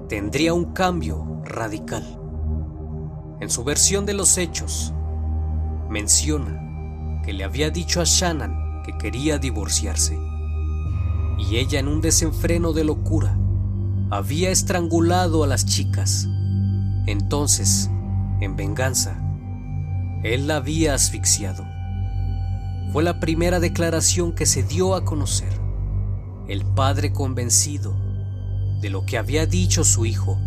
tendría 0.09 0.55
un 0.55 0.73
cambio 0.73 1.43
radical. 1.45 2.19
En 3.41 3.49
su 3.49 3.65
versión 3.65 4.07
de 4.07 4.15
los 4.15 4.37
hechos, 4.37 4.93
menciona 5.89 6.70
que 7.25 7.33
le 7.33 7.45
había 7.45 7.71
dicho 7.71 8.01
a 8.01 8.05
Shannon 8.05 8.83
que 8.85 8.97
quería 8.97 9.39
divorciarse. 9.39 10.19
Y 11.39 11.57
ella 11.57 11.81
en 11.81 11.89
un 11.89 12.01
desenfreno 12.01 12.73
de 12.73 12.85
locura 12.85 13.37
había 14.11 14.51
estrangulado 14.51 15.45
a 15.45 15.47
las 15.47 15.67
chicas. 15.67 16.29
Entonces, 17.07 17.91
en 18.41 18.57
venganza, 18.57 19.21
él 20.23 20.47
la 20.47 20.57
había 20.57 20.95
asfixiado. 20.95 21.65
Fue 22.93 23.03
la 23.03 23.21
primera 23.21 23.61
declaración 23.61 24.35
que 24.35 24.47
se 24.47 24.63
dio 24.63 24.95
a 24.95 25.05
conocer. 25.05 25.53
El 26.49 26.65
padre 26.65 27.13
convencido 27.13 27.97
de 28.81 28.91
lo 28.91 29.05
que 29.07 29.19
había 29.19 29.47
dicho 29.47 29.85
su 29.85 30.07
hijo, 30.07 30.39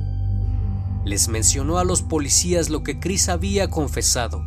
les 1.06 1.28
mencionó 1.28 1.78
a 1.78 1.84
los 1.84 2.02
policías 2.02 2.70
lo 2.70 2.84
que 2.84 3.00
Chris 3.00 3.30
había 3.30 3.70
confesado. 3.70 4.44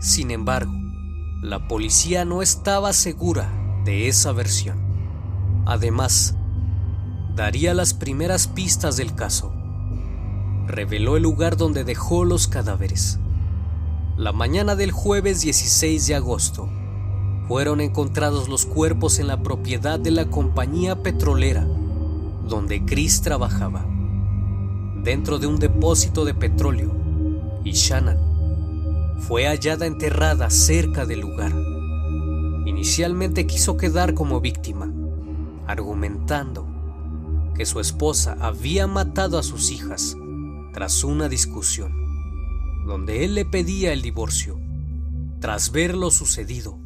Sin 0.00 0.30
embargo, 0.30 0.72
la 1.42 1.68
policía 1.68 2.24
no 2.24 2.42
estaba 2.42 2.92
segura 2.92 3.50
de 3.84 4.08
esa 4.08 4.32
versión. 4.32 4.78
Además, 5.66 6.36
daría 7.34 7.74
las 7.74 7.94
primeras 7.94 8.48
pistas 8.48 8.96
del 8.96 9.14
caso. 9.14 9.52
Reveló 10.66 11.16
el 11.16 11.22
lugar 11.22 11.56
donde 11.56 11.84
dejó 11.84 12.24
los 12.24 12.48
cadáveres. 12.48 13.18
La 14.16 14.32
mañana 14.32 14.76
del 14.76 14.92
jueves 14.92 15.42
16 15.42 16.06
de 16.06 16.14
agosto, 16.14 16.68
fueron 17.46 17.80
encontrados 17.80 18.48
los 18.48 18.66
cuerpos 18.66 19.20
en 19.20 19.28
la 19.28 19.42
propiedad 19.42 20.00
de 20.00 20.10
la 20.10 20.26
compañía 20.26 21.02
petrolera 21.02 21.64
donde 22.48 22.84
Chris 22.84 23.22
trabajaba, 23.22 23.84
dentro 25.02 25.38
de 25.38 25.46
un 25.46 25.58
depósito 25.58 26.24
de 26.24 26.34
petróleo, 26.34 26.92
y 27.64 27.72
Shannon 27.72 28.25
fue 29.18 29.46
hallada 29.46 29.86
enterrada 29.86 30.50
cerca 30.50 31.06
del 31.06 31.20
lugar. 31.20 31.52
Inicialmente 32.66 33.46
quiso 33.46 33.76
quedar 33.76 34.14
como 34.14 34.40
víctima, 34.40 34.92
argumentando 35.66 36.66
que 37.54 37.66
su 37.66 37.80
esposa 37.80 38.36
había 38.40 38.86
matado 38.86 39.38
a 39.38 39.42
sus 39.42 39.70
hijas 39.70 40.16
tras 40.72 41.04
una 41.04 41.28
discusión, 41.28 41.92
donde 42.86 43.24
él 43.24 43.34
le 43.34 43.44
pedía 43.44 43.92
el 43.92 44.02
divorcio. 44.02 44.60
Tras 45.40 45.72
ver 45.72 45.96
lo 45.96 46.10
sucedido, 46.10 46.78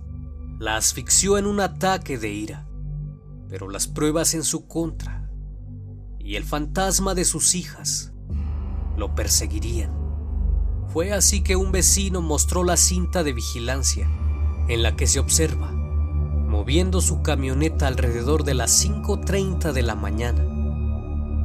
la 0.58 0.76
asfixió 0.76 1.38
en 1.38 1.46
un 1.46 1.60
ataque 1.60 2.18
de 2.18 2.30
ira, 2.30 2.68
pero 3.48 3.68
las 3.68 3.88
pruebas 3.88 4.34
en 4.34 4.44
su 4.44 4.66
contra 4.68 5.28
y 6.18 6.36
el 6.36 6.44
fantasma 6.44 7.14
de 7.14 7.24
sus 7.24 7.54
hijas 7.54 8.12
lo 8.96 9.14
perseguirían. 9.14 9.99
Fue 10.92 11.12
así 11.12 11.42
que 11.42 11.56
un 11.56 11.72
vecino 11.72 12.20
mostró 12.20 12.64
la 12.64 12.76
cinta 12.76 13.22
de 13.22 13.32
vigilancia 13.32 14.08
en 14.68 14.82
la 14.82 14.96
que 14.96 15.06
se 15.06 15.20
observa 15.20 15.70
moviendo 16.50 17.00
su 17.00 17.22
camioneta 17.22 17.86
alrededor 17.86 18.42
de 18.42 18.54
las 18.54 18.84
5.30 18.84 19.72
de 19.72 19.82
la 19.82 19.94
mañana 19.94 20.44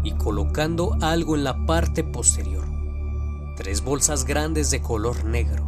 y 0.03 0.13
colocando 0.13 0.97
algo 0.99 1.35
en 1.35 1.43
la 1.43 1.67
parte 1.67 2.03
posterior, 2.03 2.65
tres 3.55 3.83
bolsas 3.83 4.25
grandes 4.25 4.71
de 4.71 4.81
color 4.81 5.23
negro. 5.23 5.63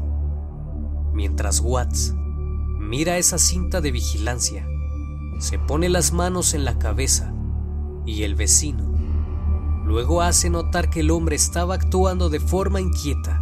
Mientras 1.13 1.59
Watts 1.59 2.15
mira 2.79 3.19
esa 3.19 3.37
cinta 3.37 3.79
de 3.79 3.91
vigilancia, 3.91 4.67
se 5.37 5.59
pone 5.59 5.87
las 5.87 6.13
manos 6.13 6.55
en 6.55 6.65
la 6.65 6.79
cabeza 6.79 7.31
y 8.07 8.23
el 8.23 8.33
vecino 8.33 8.91
luego 9.85 10.23
hace 10.23 10.49
notar 10.49 10.89
que 10.89 11.01
el 11.01 11.11
hombre 11.11 11.35
estaba 11.35 11.75
actuando 11.75 12.29
de 12.29 12.39
forma 12.39 12.81
inquieta 12.81 13.39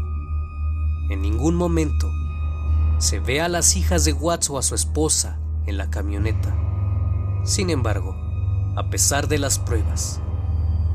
en 1.10 1.22
ningún 1.22 1.56
momento 1.56 2.12
se 2.98 3.20
ve 3.20 3.42
a 3.42 3.50
las 3.50 3.76
hijas 3.76 4.06
de 4.06 4.14
Watts 4.14 4.50
o 4.50 4.58
a 4.58 4.62
su 4.62 4.74
esposa 4.74 5.38
en 5.66 5.78
la 5.78 5.90
camioneta. 5.90 6.56
Sin 7.44 7.70
embargo, 7.70 8.16
a 8.76 8.90
pesar 8.90 9.28
de 9.28 9.38
las 9.38 9.60
pruebas, 9.60 10.20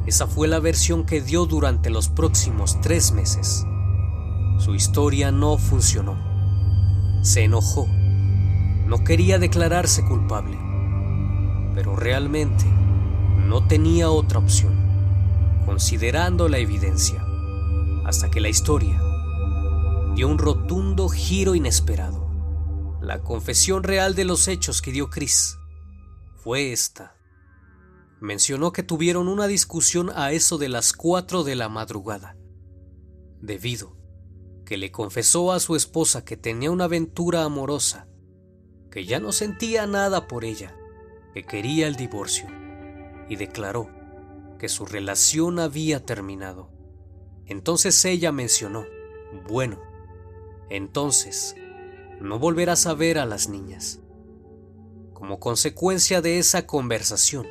esa 0.07 0.27
fue 0.27 0.49
la 0.49 0.59
versión 0.59 1.05
que 1.05 1.21
dio 1.21 1.47
durante 1.47 1.91
los 1.91 2.09
próximos 2.09 2.81
tres 2.81 3.13
meses. 3.13 3.67
Su 4.59 4.75
historia 4.75 5.31
no 5.31 5.59
funcionó. 5.59 6.17
Se 7.23 7.45
enojó. 7.45 7.87
No 8.87 9.05
quería 9.05 9.39
declararse 9.39 10.05
culpable. 10.05 10.59
Pero 11.75 11.95
realmente 11.95 12.65
no 13.47 13.67
tenía 13.67 14.11
otra 14.11 14.39
opción, 14.39 14.75
considerando 15.67 16.49
la 16.49 16.59
evidencia, 16.59 17.25
hasta 18.05 18.31
que 18.31 18.41
la 18.41 18.49
historia 18.49 19.01
dio 20.15 20.29
un 20.29 20.39
rotundo 20.39 21.09
giro 21.09 21.55
inesperado. 21.55 22.29
La 23.01 23.23
confesión 23.23 23.83
real 23.83 24.15
de 24.15 24.25
los 24.25 24.49
hechos 24.49 24.83
que 24.83 24.93
dio 24.93 25.09
Chris 25.09 25.57
fue 26.37 26.73
esta. 26.73 27.17
Mencionó 28.21 28.73
que 28.73 28.83
tuvieron 28.83 29.29
una 29.29 29.47
discusión 29.47 30.11
a 30.15 30.33
eso 30.33 30.59
de 30.59 30.69
las 30.69 30.93
4 30.93 31.45
de 31.45 31.55
la 31.55 31.69
madrugada, 31.69 32.37
debido 33.41 33.97
que 34.67 34.77
le 34.77 34.91
confesó 34.93 35.53
a 35.53 35.61
su 35.61 35.75
esposa 35.75 36.25
que 36.25 36.37
tenía 36.37 36.71
una 36.71 36.85
aventura 36.85 37.45
amorosa, 37.45 38.09
que 38.91 39.05
ya 39.05 39.21
no 39.21 39.33
sentía 39.33 39.87
nada 39.87 40.29
por 40.29 40.45
ella, 40.45 40.77
que 41.35 41.45
quería 41.45 41.87
el 41.87 41.97
divorcio, 41.97 42.47
y 43.29 43.37
declaró 43.37 43.89
que 44.59 44.69
su 44.69 44.85
relación 44.85 45.59
había 45.59 46.05
terminado. 46.05 46.71
Entonces 47.47 48.05
ella 48.05 48.33
mencionó, 48.33 48.85
bueno, 49.49 49.90
entonces 50.71 51.57
no 52.21 52.39
volverás 52.39 52.87
a 52.87 52.95
ver 52.95 53.19
a 53.19 53.27
las 53.27 53.49
niñas. 53.49 54.01
Como 55.13 55.41
consecuencia 55.41 56.23
de 56.23 56.39
esa 56.39 56.67
conversación, 56.67 57.47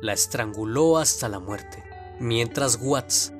la 0.00 0.12
estranguló 0.12 0.98
hasta 0.98 1.28
la 1.28 1.38
muerte, 1.38 1.84
mientras 2.18 2.78
Watts 2.82 3.32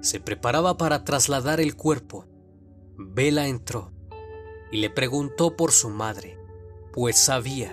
se 0.00 0.18
preparaba 0.18 0.76
para 0.76 1.04
trasladar 1.04 1.60
el 1.60 1.76
cuerpo. 1.76 2.26
Bella 2.96 3.46
entró 3.46 3.92
y 4.70 4.78
le 4.78 4.90
preguntó 4.90 5.56
por 5.56 5.70
su 5.70 5.90
madre, 5.90 6.38
pues 6.92 7.16
sabía 7.16 7.72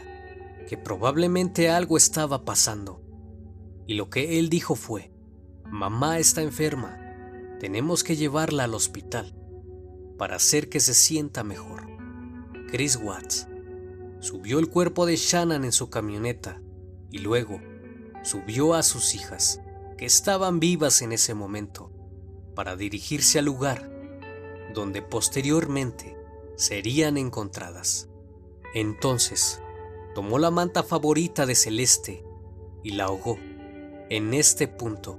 que 0.67 0.77
probablemente 0.77 1.69
algo 1.69 1.97
estaba 1.97 2.45
pasando. 2.45 3.01
Y 3.87 3.95
lo 3.95 4.09
que 4.09 4.37
él 4.37 4.49
dijo 4.49 4.75
fue 4.75 5.11
mamá 5.65 6.19
está 6.19 6.41
enferma, 6.41 6.97
tenemos 7.59 8.03
que 8.03 8.15
llevarla 8.15 8.65
al 8.65 8.73
hospital 8.73 9.38
para 10.19 10.35
hacer 10.35 10.69
que 10.69 10.79
se 10.79 10.93
sienta 10.93 11.43
mejor. 11.43 11.87
Chris 12.69 12.99
Watts 13.01 13.47
subió 14.19 14.59
el 14.59 14.69
cuerpo 14.69 15.07
de 15.07 15.15
Shannon 15.15 15.63
en 15.63 15.71
su 15.71 15.89
camioneta 15.89 16.61
y 17.09 17.19
luego 17.19 17.59
subió 18.23 18.75
a 18.75 18.83
sus 18.83 19.15
hijas, 19.15 19.61
que 19.97 20.05
estaban 20.05 20.59
vivas 20.59 21.01
en 21.01 21.13
ese 21.13 21.33
momento, 21.33 21.91
para 22.53 22.75
dirigirse 22.75 23.39
al 23.39 23.45
lugar 23.45 23.89
donde 24.73 25.01
posteriormente 25.01 26.15
serían 26.55 27.17
encontradas. 27.17 28.09
Entonces, 28.75 29.61
tomó 30.13 30.37
la 30.37 30.51
manta 30.51 30.83
favorita 30.83 31.45
de 31.45 31.55
Celeste 31.55 32.23
y 32.83 32.91
la 32.91 33.05
ahogó. 33.05 33.37
En 34.09 34.33
este 34.33 34.67
punto, 34.67 35.17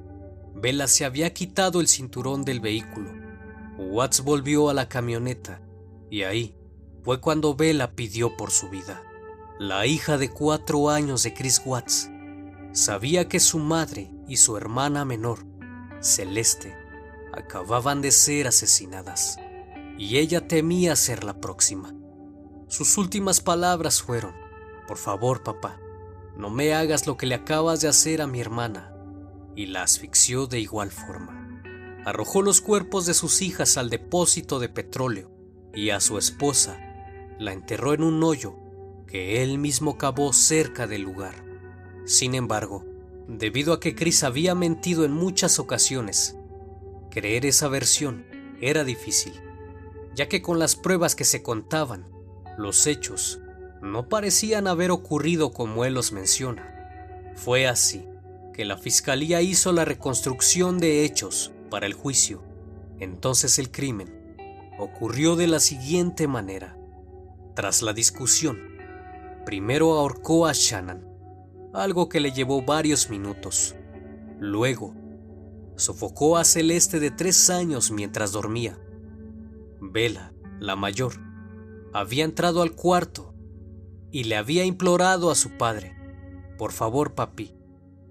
Bella 0.54 0.86
se 0.86 1.04
había 1.04 1.32
quitado 1.32 1.80
el 1.80 1.88
cinturón 1.88 2.44
del 2.44 2.60
vehículo. 2.60 3.19
Watts 3.88 4.22
volvió 4.22 4.68
a 4.68 4.74
la 4.74 4.88
camioneta 4.88 5.62
y 6.10 6.22
ahí 6.22 6.54
fue 7.02 7.20
cuando 7.20 7.54
Bella 7.54 7.92
pidió 7.92 8.36
por 8.36 8.50
su 8.50 8.68
vida. 8.68 9.02
La 9.58 9.86
hija 9.86 10.18
de 10.18 10.30
cuatro 10.30 10.90
años 10.90 11.22
de 11.22 11.32
Chris 11.32 11.62
Watts 11.64 12.10
sabía 12.72 13.26
que 13.26 13.40
su 13.40 13.58
madre 13.58 14.12
y 14.28 14.36
su 14.36 14.56
hermana 14.58 15.06
menor, 15.06 15.46
Celeste, 16.00 16.76
acababan 17.32 18.02
de 18.02 18.10
ser 18.10 18.48
asesinadas 18.48 19.38
y 19.96 20.18
ella 20.18 20.46
temía 20.46 20.94
ser 20.94 21.24
la 21.24 21.40
próxima. 21.40 21.94
Sus 22.68 22.98
últimas 22.98 23.40
palabras 23.40 24.02
fueron, 24.02 24.34
por 24.86 24.98
favor 24.98 25.42
papá, 25.42 25.80
no 26.36 26.50
me 26.50 26.74
hagas 26.74 27.06
lo 27.06 27.16
que 27.16 27.26
le 27.26 27.34
acabas 27.34 27.80
de 27.80 27.88
hacer 27.88 28.20
a 28.20 28.26
mi 28.26 28.40
hermana, 28.40 28.94
y 29.56 29.66
la 29.66 29.82
asfixió 29.82 30.46
de 30.46 30.60
igual 30.60 30.90
forma. 30.90 31.39
Arrojó 32.04 32.42
los 32.42 32.60
cuerpos 32.60 33.04
de 33.06 33.14
sus 33.14 33.42
hijas 33.42 33.76
al 33.76 33.90
depósito 33.90 34.58
de 34.58 34.68
petróleo 34.68 35.30
y 35.74 35.90
a 35.90 36.00
su 36.00 36.16
esposa 36.16 36.80
la 37.38 37.52
enterró 37.52 37.92
en 37.94 38.02
un 38.02 38.22
hoyo 38.22 38.56
que 39.06 39.42
él 39.42 39.58
mismo 39.58 39.98
cavó 39.98 40.32
cerca 40.32 40.86
del 40.86 41.02
lugar. 41.02 41.44
Sin 42.06 42.34
embargo, 42.34 42.86
debido 43.28 43.72
a 43.72 43.80
que 43.80 43.94
Chris 43.94 44.24
había 44.24 44.54
mentido 44.54 45.04
en 45.04 45.12
muchas 45.12 45.58
ocasiones, 45.58 46.36
creer 47.10 47.44
esa 47.44 47.68
versión 47.68 48.24
era 48.60 48.84
difícil, 48.84 49.34
ya 50.14 50.28
que 50.28 50.42
con 50.42 50.58
las 50.58 50.76
pruebas 50.76 51.14
que 51.14 51.24
se 51.24 51.42
contaban, 51.42 52.06
los 52.56 52.86
hechos 52.86 53.40
no 53.82 54.08
parecían 54.08 54.66
haber 54.66 54.90
ocurrido 54.90 55.52
como 55.52 55.84
él 55.84 55.94
los 55.94 56.12
menciona. 56.12 57.32
Fue 57.36 57.66
así 57.66 58.06
que 58.54 58.64
la 58.64 58.76
fiscalía 58.76 59.40
hizo 59.42 59.72
la 59.72 59.84
reconstrucción 59.84 60.78
de 60.78 61.04
hechos 61.04 61.52
para 61.70 61.86
el 61.86 61.94
juicio. 61.94 62.42
Entonces 62.98 63.58
el 63.58 63.70
crimen 63.70 64.36
ocurrió 64.78 65.36
de 65.36 65.46
la 65.46 65.60
siguiente 65.60 66.28
manera. 66.28 66.76
Tras 67.54 67.82
la 67.82 67.92
discusión, 67.92 68.58
primero 69.44 69.92
ahorcó 69.92 70.46
a 70.46 70.52
Shannon, 70.52 71.06
algo 71.72 72.08
que 72.08 72.20
le 72.20 72.32
llevó 72.32 72.62
varios 72.62 73.10
minutos. 73.10 73.74
Luego, 74.38 74.94
sofocó 75.76 76.36
a 76.36 76.44
Celeste 76.44 77.00
de 77.00 77.10
tres 77.10 77.50
años 77.50 77.90
mientras 77.90 78.32
dormía. 78.32 78.78
Vela, 79.80 80.32
la 80.58 80.76
mayor, 80.76 81.14
había 81.92 82.24
entrado 82.24 82.62
al 82.62 82.72
cuarto 82.72 83.34
y 84.10 84.24
le 84.24 84.36
había 84.36 84.64
implorado 84.64 85.30
a 85.30 85.34
su 85.34 85.56
padre, 85.56 85.96
por 86.58 86.72
favor 86.72 87.14
papi, 87.14 87.54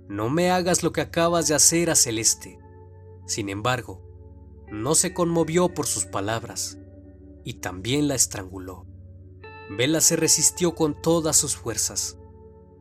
no 0.07 0.29
me 0.29 0.49
hagas 0.49 0.81
lo 0.81 0.91
que 0.91 1.01
acabas 1.01 1.47
de 1.47 1.55
hacer 1.55 1.89
a 1.89 1.95
Celeste. 1.95 2.57
Sin 3.29 3.47
embargo, 3.49 4.01
no 4.71 4.95
se 4.95 5.13
conmovió 5.13 5.71
por 5.75 5.85
sus 5.85 6.07
palabras 6.07 6.79
y 7.43 7.59
también 7.59 8.07
la 8.07 8.15
estranguló. 8.15 8.87
Vela 9.69 10.01
se 10.01 10.15
resistió 10.15 10.73
con 10.73 10.99
todas 10.99 11.37
sus 11.37 11.55
fuerzas, 11.55 12.17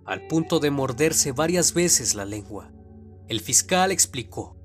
al 0.07 0.27
punto 0.27 0.59
de 0.59 0.71
morderse 0.71 1.33
varias 1.33 1.75
veces 1.75 2.15
la 2.15 2.25
lengua. 2.25 2.73
El 3.29 3.41
fiscal 3.43 3.93
explicó 3.93 4.57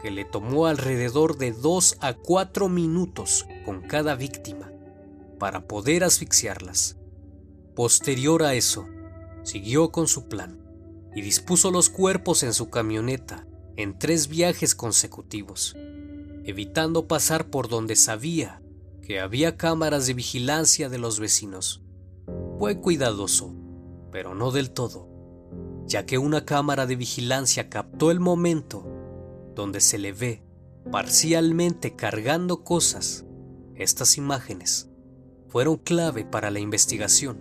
que 0.00 0.12
le 0.12 0.24
tomó 0.24 0.66
alrededor 0.66 1.38
de 1.38 1.50
dos 1.50 1.96
a 2.00 2.14
cuatro 2.14 2.68
minutos 2.68 3.48
con 3.64 3.82
cada 3.82 4.14
víctima 4.14 4.70
para 5.40 5.66
poder 5.66 6.04
asfixiarlas. 6.04 6.98
Posterior 7.74 8.44
a 8.44 8.54
eso, 8.54 8.86
siguió 9.42 9.90
con 9.90 10.06
su 10.06 10.28
plan 10.28 10.62
y 11.16 11.20
dispuso 11.22 11.72
los 11.72 11.90
cuerpos 11.90 12.44
en 12.44 12.54
su 12.54 12.70
camioneta 12.70 13.44
en 13.76 13.98
tres 13.98 14.28
viajes 14.28 14.74
consecutivos, 14.74 15.76
evitando 16.44 17.06
pasar 17.06 17.50
por 17.50 17.68
donde 17.68 17.96
sabía 17.96 18.62
que 19.02 19.20
había 19.20 19.56
cámaras 19.56 20.06
de 20.06 20.14
vigilancia 20.14 20.88
de 20.88 20.98
los 20.98 21.20
vecinos. 21.20 21.82
Fue 22.58 22.80
cuidadoso, 22.80 23.54
pero 24.10 24.34
no 24.34 24.50
del 24.50 24.70
todo, 24.70 25.08
ya 25.86 26.06
que 26.06 26.18
una 26.18 26.44
cámara 26.44 26.86
de 26.86 26.96
vigilancia 26.96 27.68
captó 27.68 28.10
el 28.10 28.18
momento 28.18 28.84
donde 29.54 29.80
se 29.80 29.98
le 29.98 30.12
ve 30.12 30.42
parcialmente 30.90 31.96
cargando 31.96 32.64
cosas. 32.64 33.24
Estas 33.74 34.16
imágenes 34.16 34.90
fueron 35.48 35.76
clave 35.76 36.24
para 36.24 36.50
la 36.50 36.60
investigación 36.60 37.38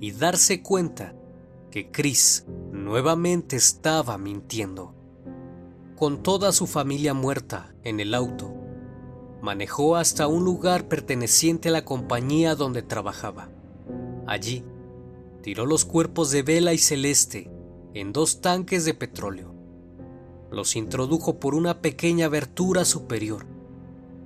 y 0.00 0.12
darse 0.12 0.62
cuenta 0.62 1.14
que 1.70 1.90
Chris 1.90 2.44
nuevamente 2.72 3.56
estaba 3.56 4.18
mintiendo. 4.18 4.94
Con 6.00 6.22
toda 6.22 6.50
su 6.52 6.66
familia 6.66 7.12
muerta 7.12 7.74
en 7.84 8.00
el 8.00 8.14
auto, 8.14 8.54
manejó 9.42 9.96
hasta 9.96 10.28
un 10.28 10.46
lugar 10.46 10.88
perteneciente 10.88 11.68
a 11.68 11.72
la 11.72 11.84
compañía 11.84 12.54
donde 12.54 12.80
trabajaba. 12.80 13.50
Allí, 14.26 14.64
tiró 15.42 15.66
los 15.66 15.84
cuerpos 15.84 16.30
de 16.30 16.42
Vela 16.42 16.72
y 16.72 16.78
Celeste 16.78 17.50
en 17.92 18.14
dos 18.14 18.40
tanques 18.40 18.86
de 18.86 18.94
petróleo. 18.94 19.52
Los 20.50 20.74
introdujo 20.74 21.38
por 21.38 21.54
una 21.54 21.82
pequeña 21.82 22.24
abertura 22.24 22.86
superior 22.86 23.44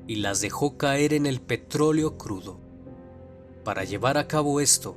y 0.07 0.15
las 0.15 0.41
dejó 0.41 0.77
caer 0.77 1.13
en 1.13 1.27
el 1.27 1.41
petróleo 1.41 2.17
crudo. 2.17 2.61
Para 3.65 3.83
llevar 3.83 4.17
a 4.17 4.29
cabo 4.29 4.61
esto, 4.61 4.95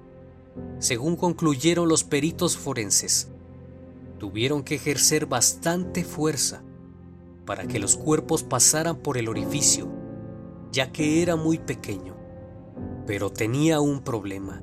según 0.77 1.15
concluyeron 1.15 1.89
los 1.89 2.03
peritos 2.03 2.55
forenses, 2.55 3.29
tuvieron 4.19 4.61
que 4.61 4.75
ejercer 4.75 5.25
bastante 5.25 6.03
fuerza 6.03 6.61
para 7.47 7.65
que 7.65 7.79
los 7.79 7.97
cuerpos 7.97 8.43
pasaran 8.43 8.97
por 8.97 9.17
el 9.17 9.27
orificio 9.27 9.97
ya 10.71 10.91
que 10.91 11.21
era 11.21 11.35
muy 11.35 11.57
pequeño. 11.57 12.15
Pero 13.05 13.31
tenía 13.31 13.79
un 13.79 14.01
problema. 14.01 14.61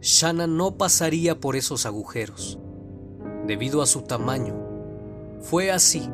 Shanna 0.00 0.46
no 0.46 0.76
pasaría 0.76 1.40
por 1.40 1.56
esos 1.56 1.86
agujeros, 1.86 2.58
debido 3.46 3.82
a 3.82 3.86
su 3.86 4.02
tamaño. 4.02 4.54
Fue 5.40 5.70
así 5.70 6.08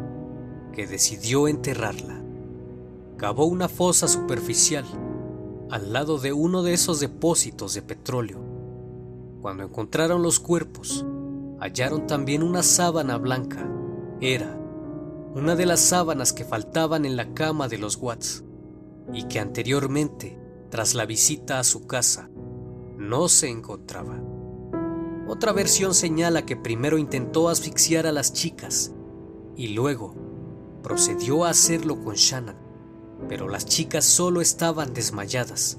que 0.73 0.87
decidió 0.87 1.49
enterrarla. 1.49 2.23
Cavó 3.19 3.45
una 3.45 3.69
fosa 3.69 4.09
superficial 4.09 4.85
al 5.71 5.93
lado 5.93 6.19
de 6.19 6.33
uno 6.33 6.63
de 6.63 6.73
esos 6.73 7.01
depósitos 7.01 7.75
de 7.75 7.83
petróleo. 7.83 8.39
Cuando 9.43 9.63
encontraron 9.65 10.23
los 10.23 10.41
cuerpos, 10.41 11.05
hallaron 11.61 12.07
también 12.07 12.43
una 12.43 12.63
sábana 12.63 13.19
blanca. 13.19 13.69
Era 14.21 14.59
una 15.35 15.57
de 15.57 15.67
las 15.67 15.81
sábanas 15.81 16.33
que 16.33 16.45
faltaban 16.45 17.05
en 17.05 17.17
la 17.17 17.35
cama 17.35 17.67
de 17.67 17.77
los 17.77 17.97
Watts 17.97 18.45
y 19.13 19.25
que 19.25 19.41
anteriormente, 19.41 20.39
tras 20.71 20.95
la 20.95 21.07
visita 21.07 21.59
a 21.59 21.65
su 21.65 21.89
casa, 21.89 22.31
no 22.97 23.29
se 23.29 23.49
encontraba. 23.49 24.23
Otra 25.27 25.53
versión 25.53 25.93
señala 25.93 26.47
que 26.47 26.57
primero 26.57 26.99
intentó 26.99 27.49
asfixiar 27.49 28.07
a 28.07 28.13
las 28.13 28.33
chicas 28.33 28.93
y 29.57 29.69
luego 29.69 30.15
procedió 30.85 31.45
a 31.45 31.51
hacerlo 31.51 31.99
con 32.01 32.15
Shannon, 32.15 32.57
pero 33.29 33.49
las 33.49 33.67
chicas 33.67 34.05
solo 34.05 34.41
estaban 34.41 34.95
desmayadas 34.95 35.79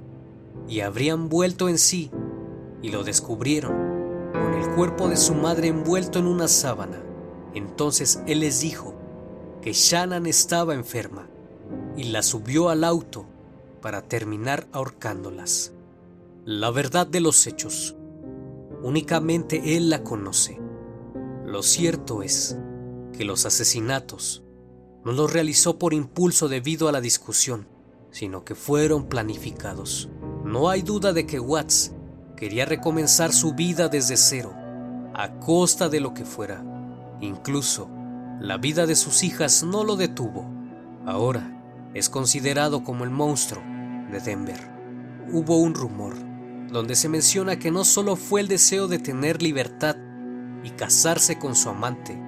y 0.68 0.82
habrían 0.82 1.30
vuelto 1.30 1.70
en 1.70 1.78
sí 1.78 2.12
y 2.82 2.90
lo 2.90 3.06
descubrieron 3.06 3.72
con 4.34 4.54
el 4.54 4.70
cuerpo 4.76 5.08
de 5.08 5.16
su 5.16 5.34
madre 5.34 5.70
envuelto 5.70 6.20
en 6.20 6.28
una 6.28 6.50
sábana. 6.50 7.02
Entonces 7.54 8.22
él 8.28 8.42
les 8.42 8.60
dijo 8.60 9.05
que 9.66 9.74
Shannon 9.74 10.28
estaba 10.28 10.76
enferma 10.76 11.28
y 11.98 12.04
la 12.04 12.22
subió 12.22 12.70
al 12.70 12.84
auto 12.84 13.26
para 13.82 14.04
terminar 14.04 14.68
ahorcándolas. 14.72 15.74
La 16.46 16.70
verdad 16.70 17.08
de 17.08 17.20
los 17.20 17.48
hechos, 17.48 17.96
únicamente 18.84 19.76
él 19.76 19.90
la 19.90 20.04
conoce. 20.04 20.62
Lo 21.48 21.64
cierto 21.64 22.22
es 22.22 22.56
que 23.18 23.26
los 23.26 23.48
asesinatos 23.48 24.44
no 25.04 25.14
los 25.14 25.34
realizó 25.34 25.80
por 25.80 25.96
impulso 25.96 26.48
debido 26.48 26.88
a 26.88 26.92
la 26.92 27.02
discusión, 27.02 27.68
sino 28.12 28.46
que 28.46 28.54
fueron 28.54 29.08
planificados. 29.08 30.10
No 30.44 30.70
hay 30.70 30.84
duda 30.84 31.12
de 31.12 31.26
que 31.26 31.40
Watts 31.40 31.92
quería 32.38 32.66
recomenzar 32.66 33.34
su 33.34 33.56
vida 33.56 33.90
desde 33.90 34.16
cero, 34.16 34.54
a 35.16 35.40
costa 35.40 35.90
de 35.90 36.02
lo 36.02 36.14
que 36.14 36.24
fuera, 36.24 36.64
incluso 37.20 37.90
la 38.40 38.58
vida 38.58 38.86
de 38.86 38.96
sus 38.96 39.24
hijas 39.24 39.64
no 39.64 39.84
lo 39.84 39.96
detuvo. 39.96 40.50
Ahora 41.06 41.52
es 41.94 42.10
considerado 42.10 42.84
como 42.84 43.04
el 43.04 43.10
monstruo 43.10 43.64
de 44.12 44.20
Denver. 44.20 44.60
Hubo 45.32 45.58
un 45.58 45.74
rumor 45.74 46.16
donde 46.70 46.96
se 46.96 47.10
menciona 47.10 47.58
que 47.58 47.72
no 47.72 47.86
solo 47.86 48.16
fue 48.16 48.42
el 48.42 48.48
deseo 48.48 48.88
de 48.88 49.00
tener 49.00 49.42
libertad 49.42 49.96
y 50.64 50.72
casarse 50.72 51.40
con 51.40 51.56
su 51.56 51.70
amante 51.70 52.20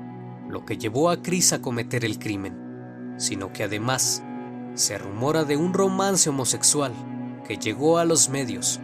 lo 0.48 0.66
que 0.66 0.78
llevó 0.78 1.10
a 1.10 1.22
Chris 1.22 1.54
a 1.54 1.62
cometer 1.62 2.06
el 2.06 2.20
crimen, 2.20 3.16
sino 3.18 3.52
que 3.52 3.64
además 3.64 4.24
se 4.76 4.98
rumora 4.98 5.44
de 5.44 5.58
un 5.58 5.74
romance 5.74 6.30
homosexual 6.30 6.94
que 7.46 7.58
llegó 7.58 7.98
a 7.98 8.06
los 8.06 8.30
medios 8.30 8.80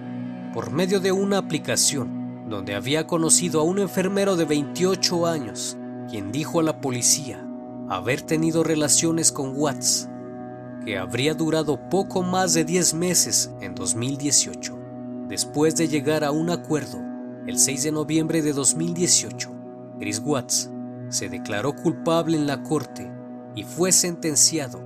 por 0.53 0.71
medio 0.71 0.99
de 0.99 1.11
una 1.11 1.37
aplicación 1.37 2.49
donde 2.49 2.75
había 2.75 3.07
conocido 3.07 3.61
a 3.61 3.63
un 3.63 3.79
enfermero 3.79 4.35
de 4.35 4.45
28 4.45 5.25
años, 5.25 5.77
quien 6.09 6.31
dijo 6.31 6.59
a 6.59 6.63
la 6.63 6.81
policía 6.81 7.45
haber 7.89 8.21
tenido 8.21 8.63
relaciones 8.63 9.31
con 9.31 9.53
Watts, 9.55 10.09
que 10.85 10.97
habría 10.97 11.33
durado 11.33 11.89
poco 11.89 12.23
más 12.23 12.53
de 12.53 12.65
10 12.65 12.93
meses 12.95 13.51
en 13.61 13.75
2018. 13.75 14.79
Después 15.27 15.75
de 15.75 15.87
llegar 15.87 16.23
a 16.23 16.31
un 16.31 16.49
acuerdo, 16.49 16.99
el 17.47 17.57
6 17.57 17.83
de 17.83 17.91
noviembre 17.91 18.41
de 18.41 18.53
2018, 18.53 19.51
Chris 19.99 20.21
Watts 20.23 20.69
se 21.09 21.29
declaró 21.29 21.75
culpable 21.75 22.37
en 22.37 22.47
la 22.47 22.63
corte 22.63 23.11
y 23.55 23.63
fue 23.63 23.91
sentenciado 23.91 24.81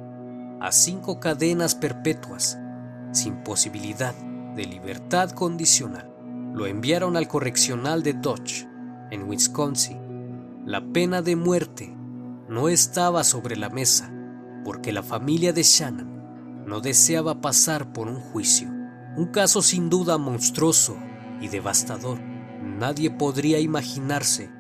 a 0.60 0.72
cinco 0.72 1.20
cadenas 1.20 1.76
perpetuas 1.76 2.60
sin 3.12 3.44
posibilidad 3.44 4.14
de 4.56 4.66
libertad 4.66 5.32
condicional. 5.32 6.12
Lo 6.54 6.66
enviaron 6.66 7.16
al 7.16 7.28
correccional 7.28 8.04
de 8.04 8.14
Dodge, 8.14 8.68
en 9.12 9.24
Wisconsin. 9.30 10.07
La 10.68 10.82
pena 10.82 11.22
de 11.22 11.38
muerte 11.38 11.96
no 12.50 12.68
estaba 12.68 13.24
sobre 13.24 13.56
la 13.56 13.70
mesa 13.70 14.14
porque 14.66 14.92
la 14.92 15.02
familia 15.02 15.54
de 15.54 15.64
Shannon 15.64 16.66
no 16.68 16.82
deseaba 16.82 17.40
pasar 17.40 17.94
por 17.94 18.10
un 18.10 18.20
juicio. 18.20 18.68
Un 19.16 19.28
caso 19.28 19.62
sin 19.62 19.90
duda 19.90 20.18
monstruoso 20.18 20.98
y 21.40 21.48
devastador. 21.48 22.20
Nadie 22.62 23.10
podría 23.10 23.62
imaginarse 23.62 24.52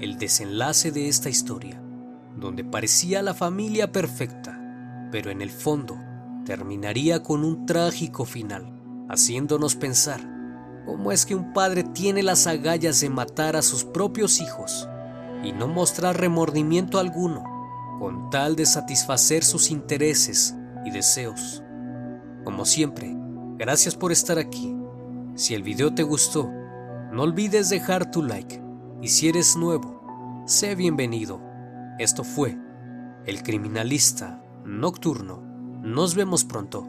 el 0.00 0.18
desenlace 0.18 0.92
de 0.92 1.08
esta 1.08 1.30
historia, 1.30 1.82
donde 2.36 2.62
parecía 2.62 3.22
la 3.22 3.32
familia 3.32 3.90
perfecta, 3.90 5.08
pero 5.10 5.30
en 5.30 5.40
el 5.40 5.50
fondo 5.50 5.96
terminaría 6.44 7.22
con 7.22 7.42
un 7.42 7.64
trágico 7.64 8.26
final, 8.26 9.06
haciéndonos 9.08 9.76
pensar 9.76 10.20
cómo 10.84 11.10
es 11.10 11.24
que 11.24 11.34
un 11.34 11.54
padre 11.54 11.84
tiene 11.84 12.22
las 12.22 12.46
agallas 12.46 13.00
de 13.00 13.08
matar 13.08 13.56
a 13.56 13.62
sus 13.62 13.82
propios 13.82 14.42
hijos 14.42 14.90
y 15.44 15.52
no 15.52 15.68
mostrar 15.68 16.18
remordimiento 16.18 16.98
alguno 16.98 17.44
con 17.98 18.30
tal 18.30 18.56
de 18.56 18.66
satisfacer 18.66 19.44
sus 19.44 19.70
intereses 19.70 20.54
y 20.84 20.90
deseos. 20.90 21.62
Como 22.44 22.64
siempre, 22.64 23.14
gracias 23.56 23.94
por 23.94 24.10
estar 24.10 24.38
aquí. 24.38 24.74
Si 25.34 25.54
el 25.54 25.62
video 25.62 25.94
te 25.94 26.02
gustó, 26.02 26.50
no 27.12 27.22
olvides 27.22 27.68
dejar 27.68 28.10
tu 28.10 28.22
like 28.22 28.60
y 29.00 29.08
si 29.08 29.28
eres 29.28 29.56
nuevo, 29.56 30.44
sé 30.46 30.74
bienvenido. 30.74 31.40
Esto 31.98 32.24
fue 32.24 32.56
El 33.26 33.42
Criminalista 33.42 34.42
Nocturno. 34.64 35.40
Nos 35.82 36.14
vemos 36.14 36.44
pronto. 36.44 36.88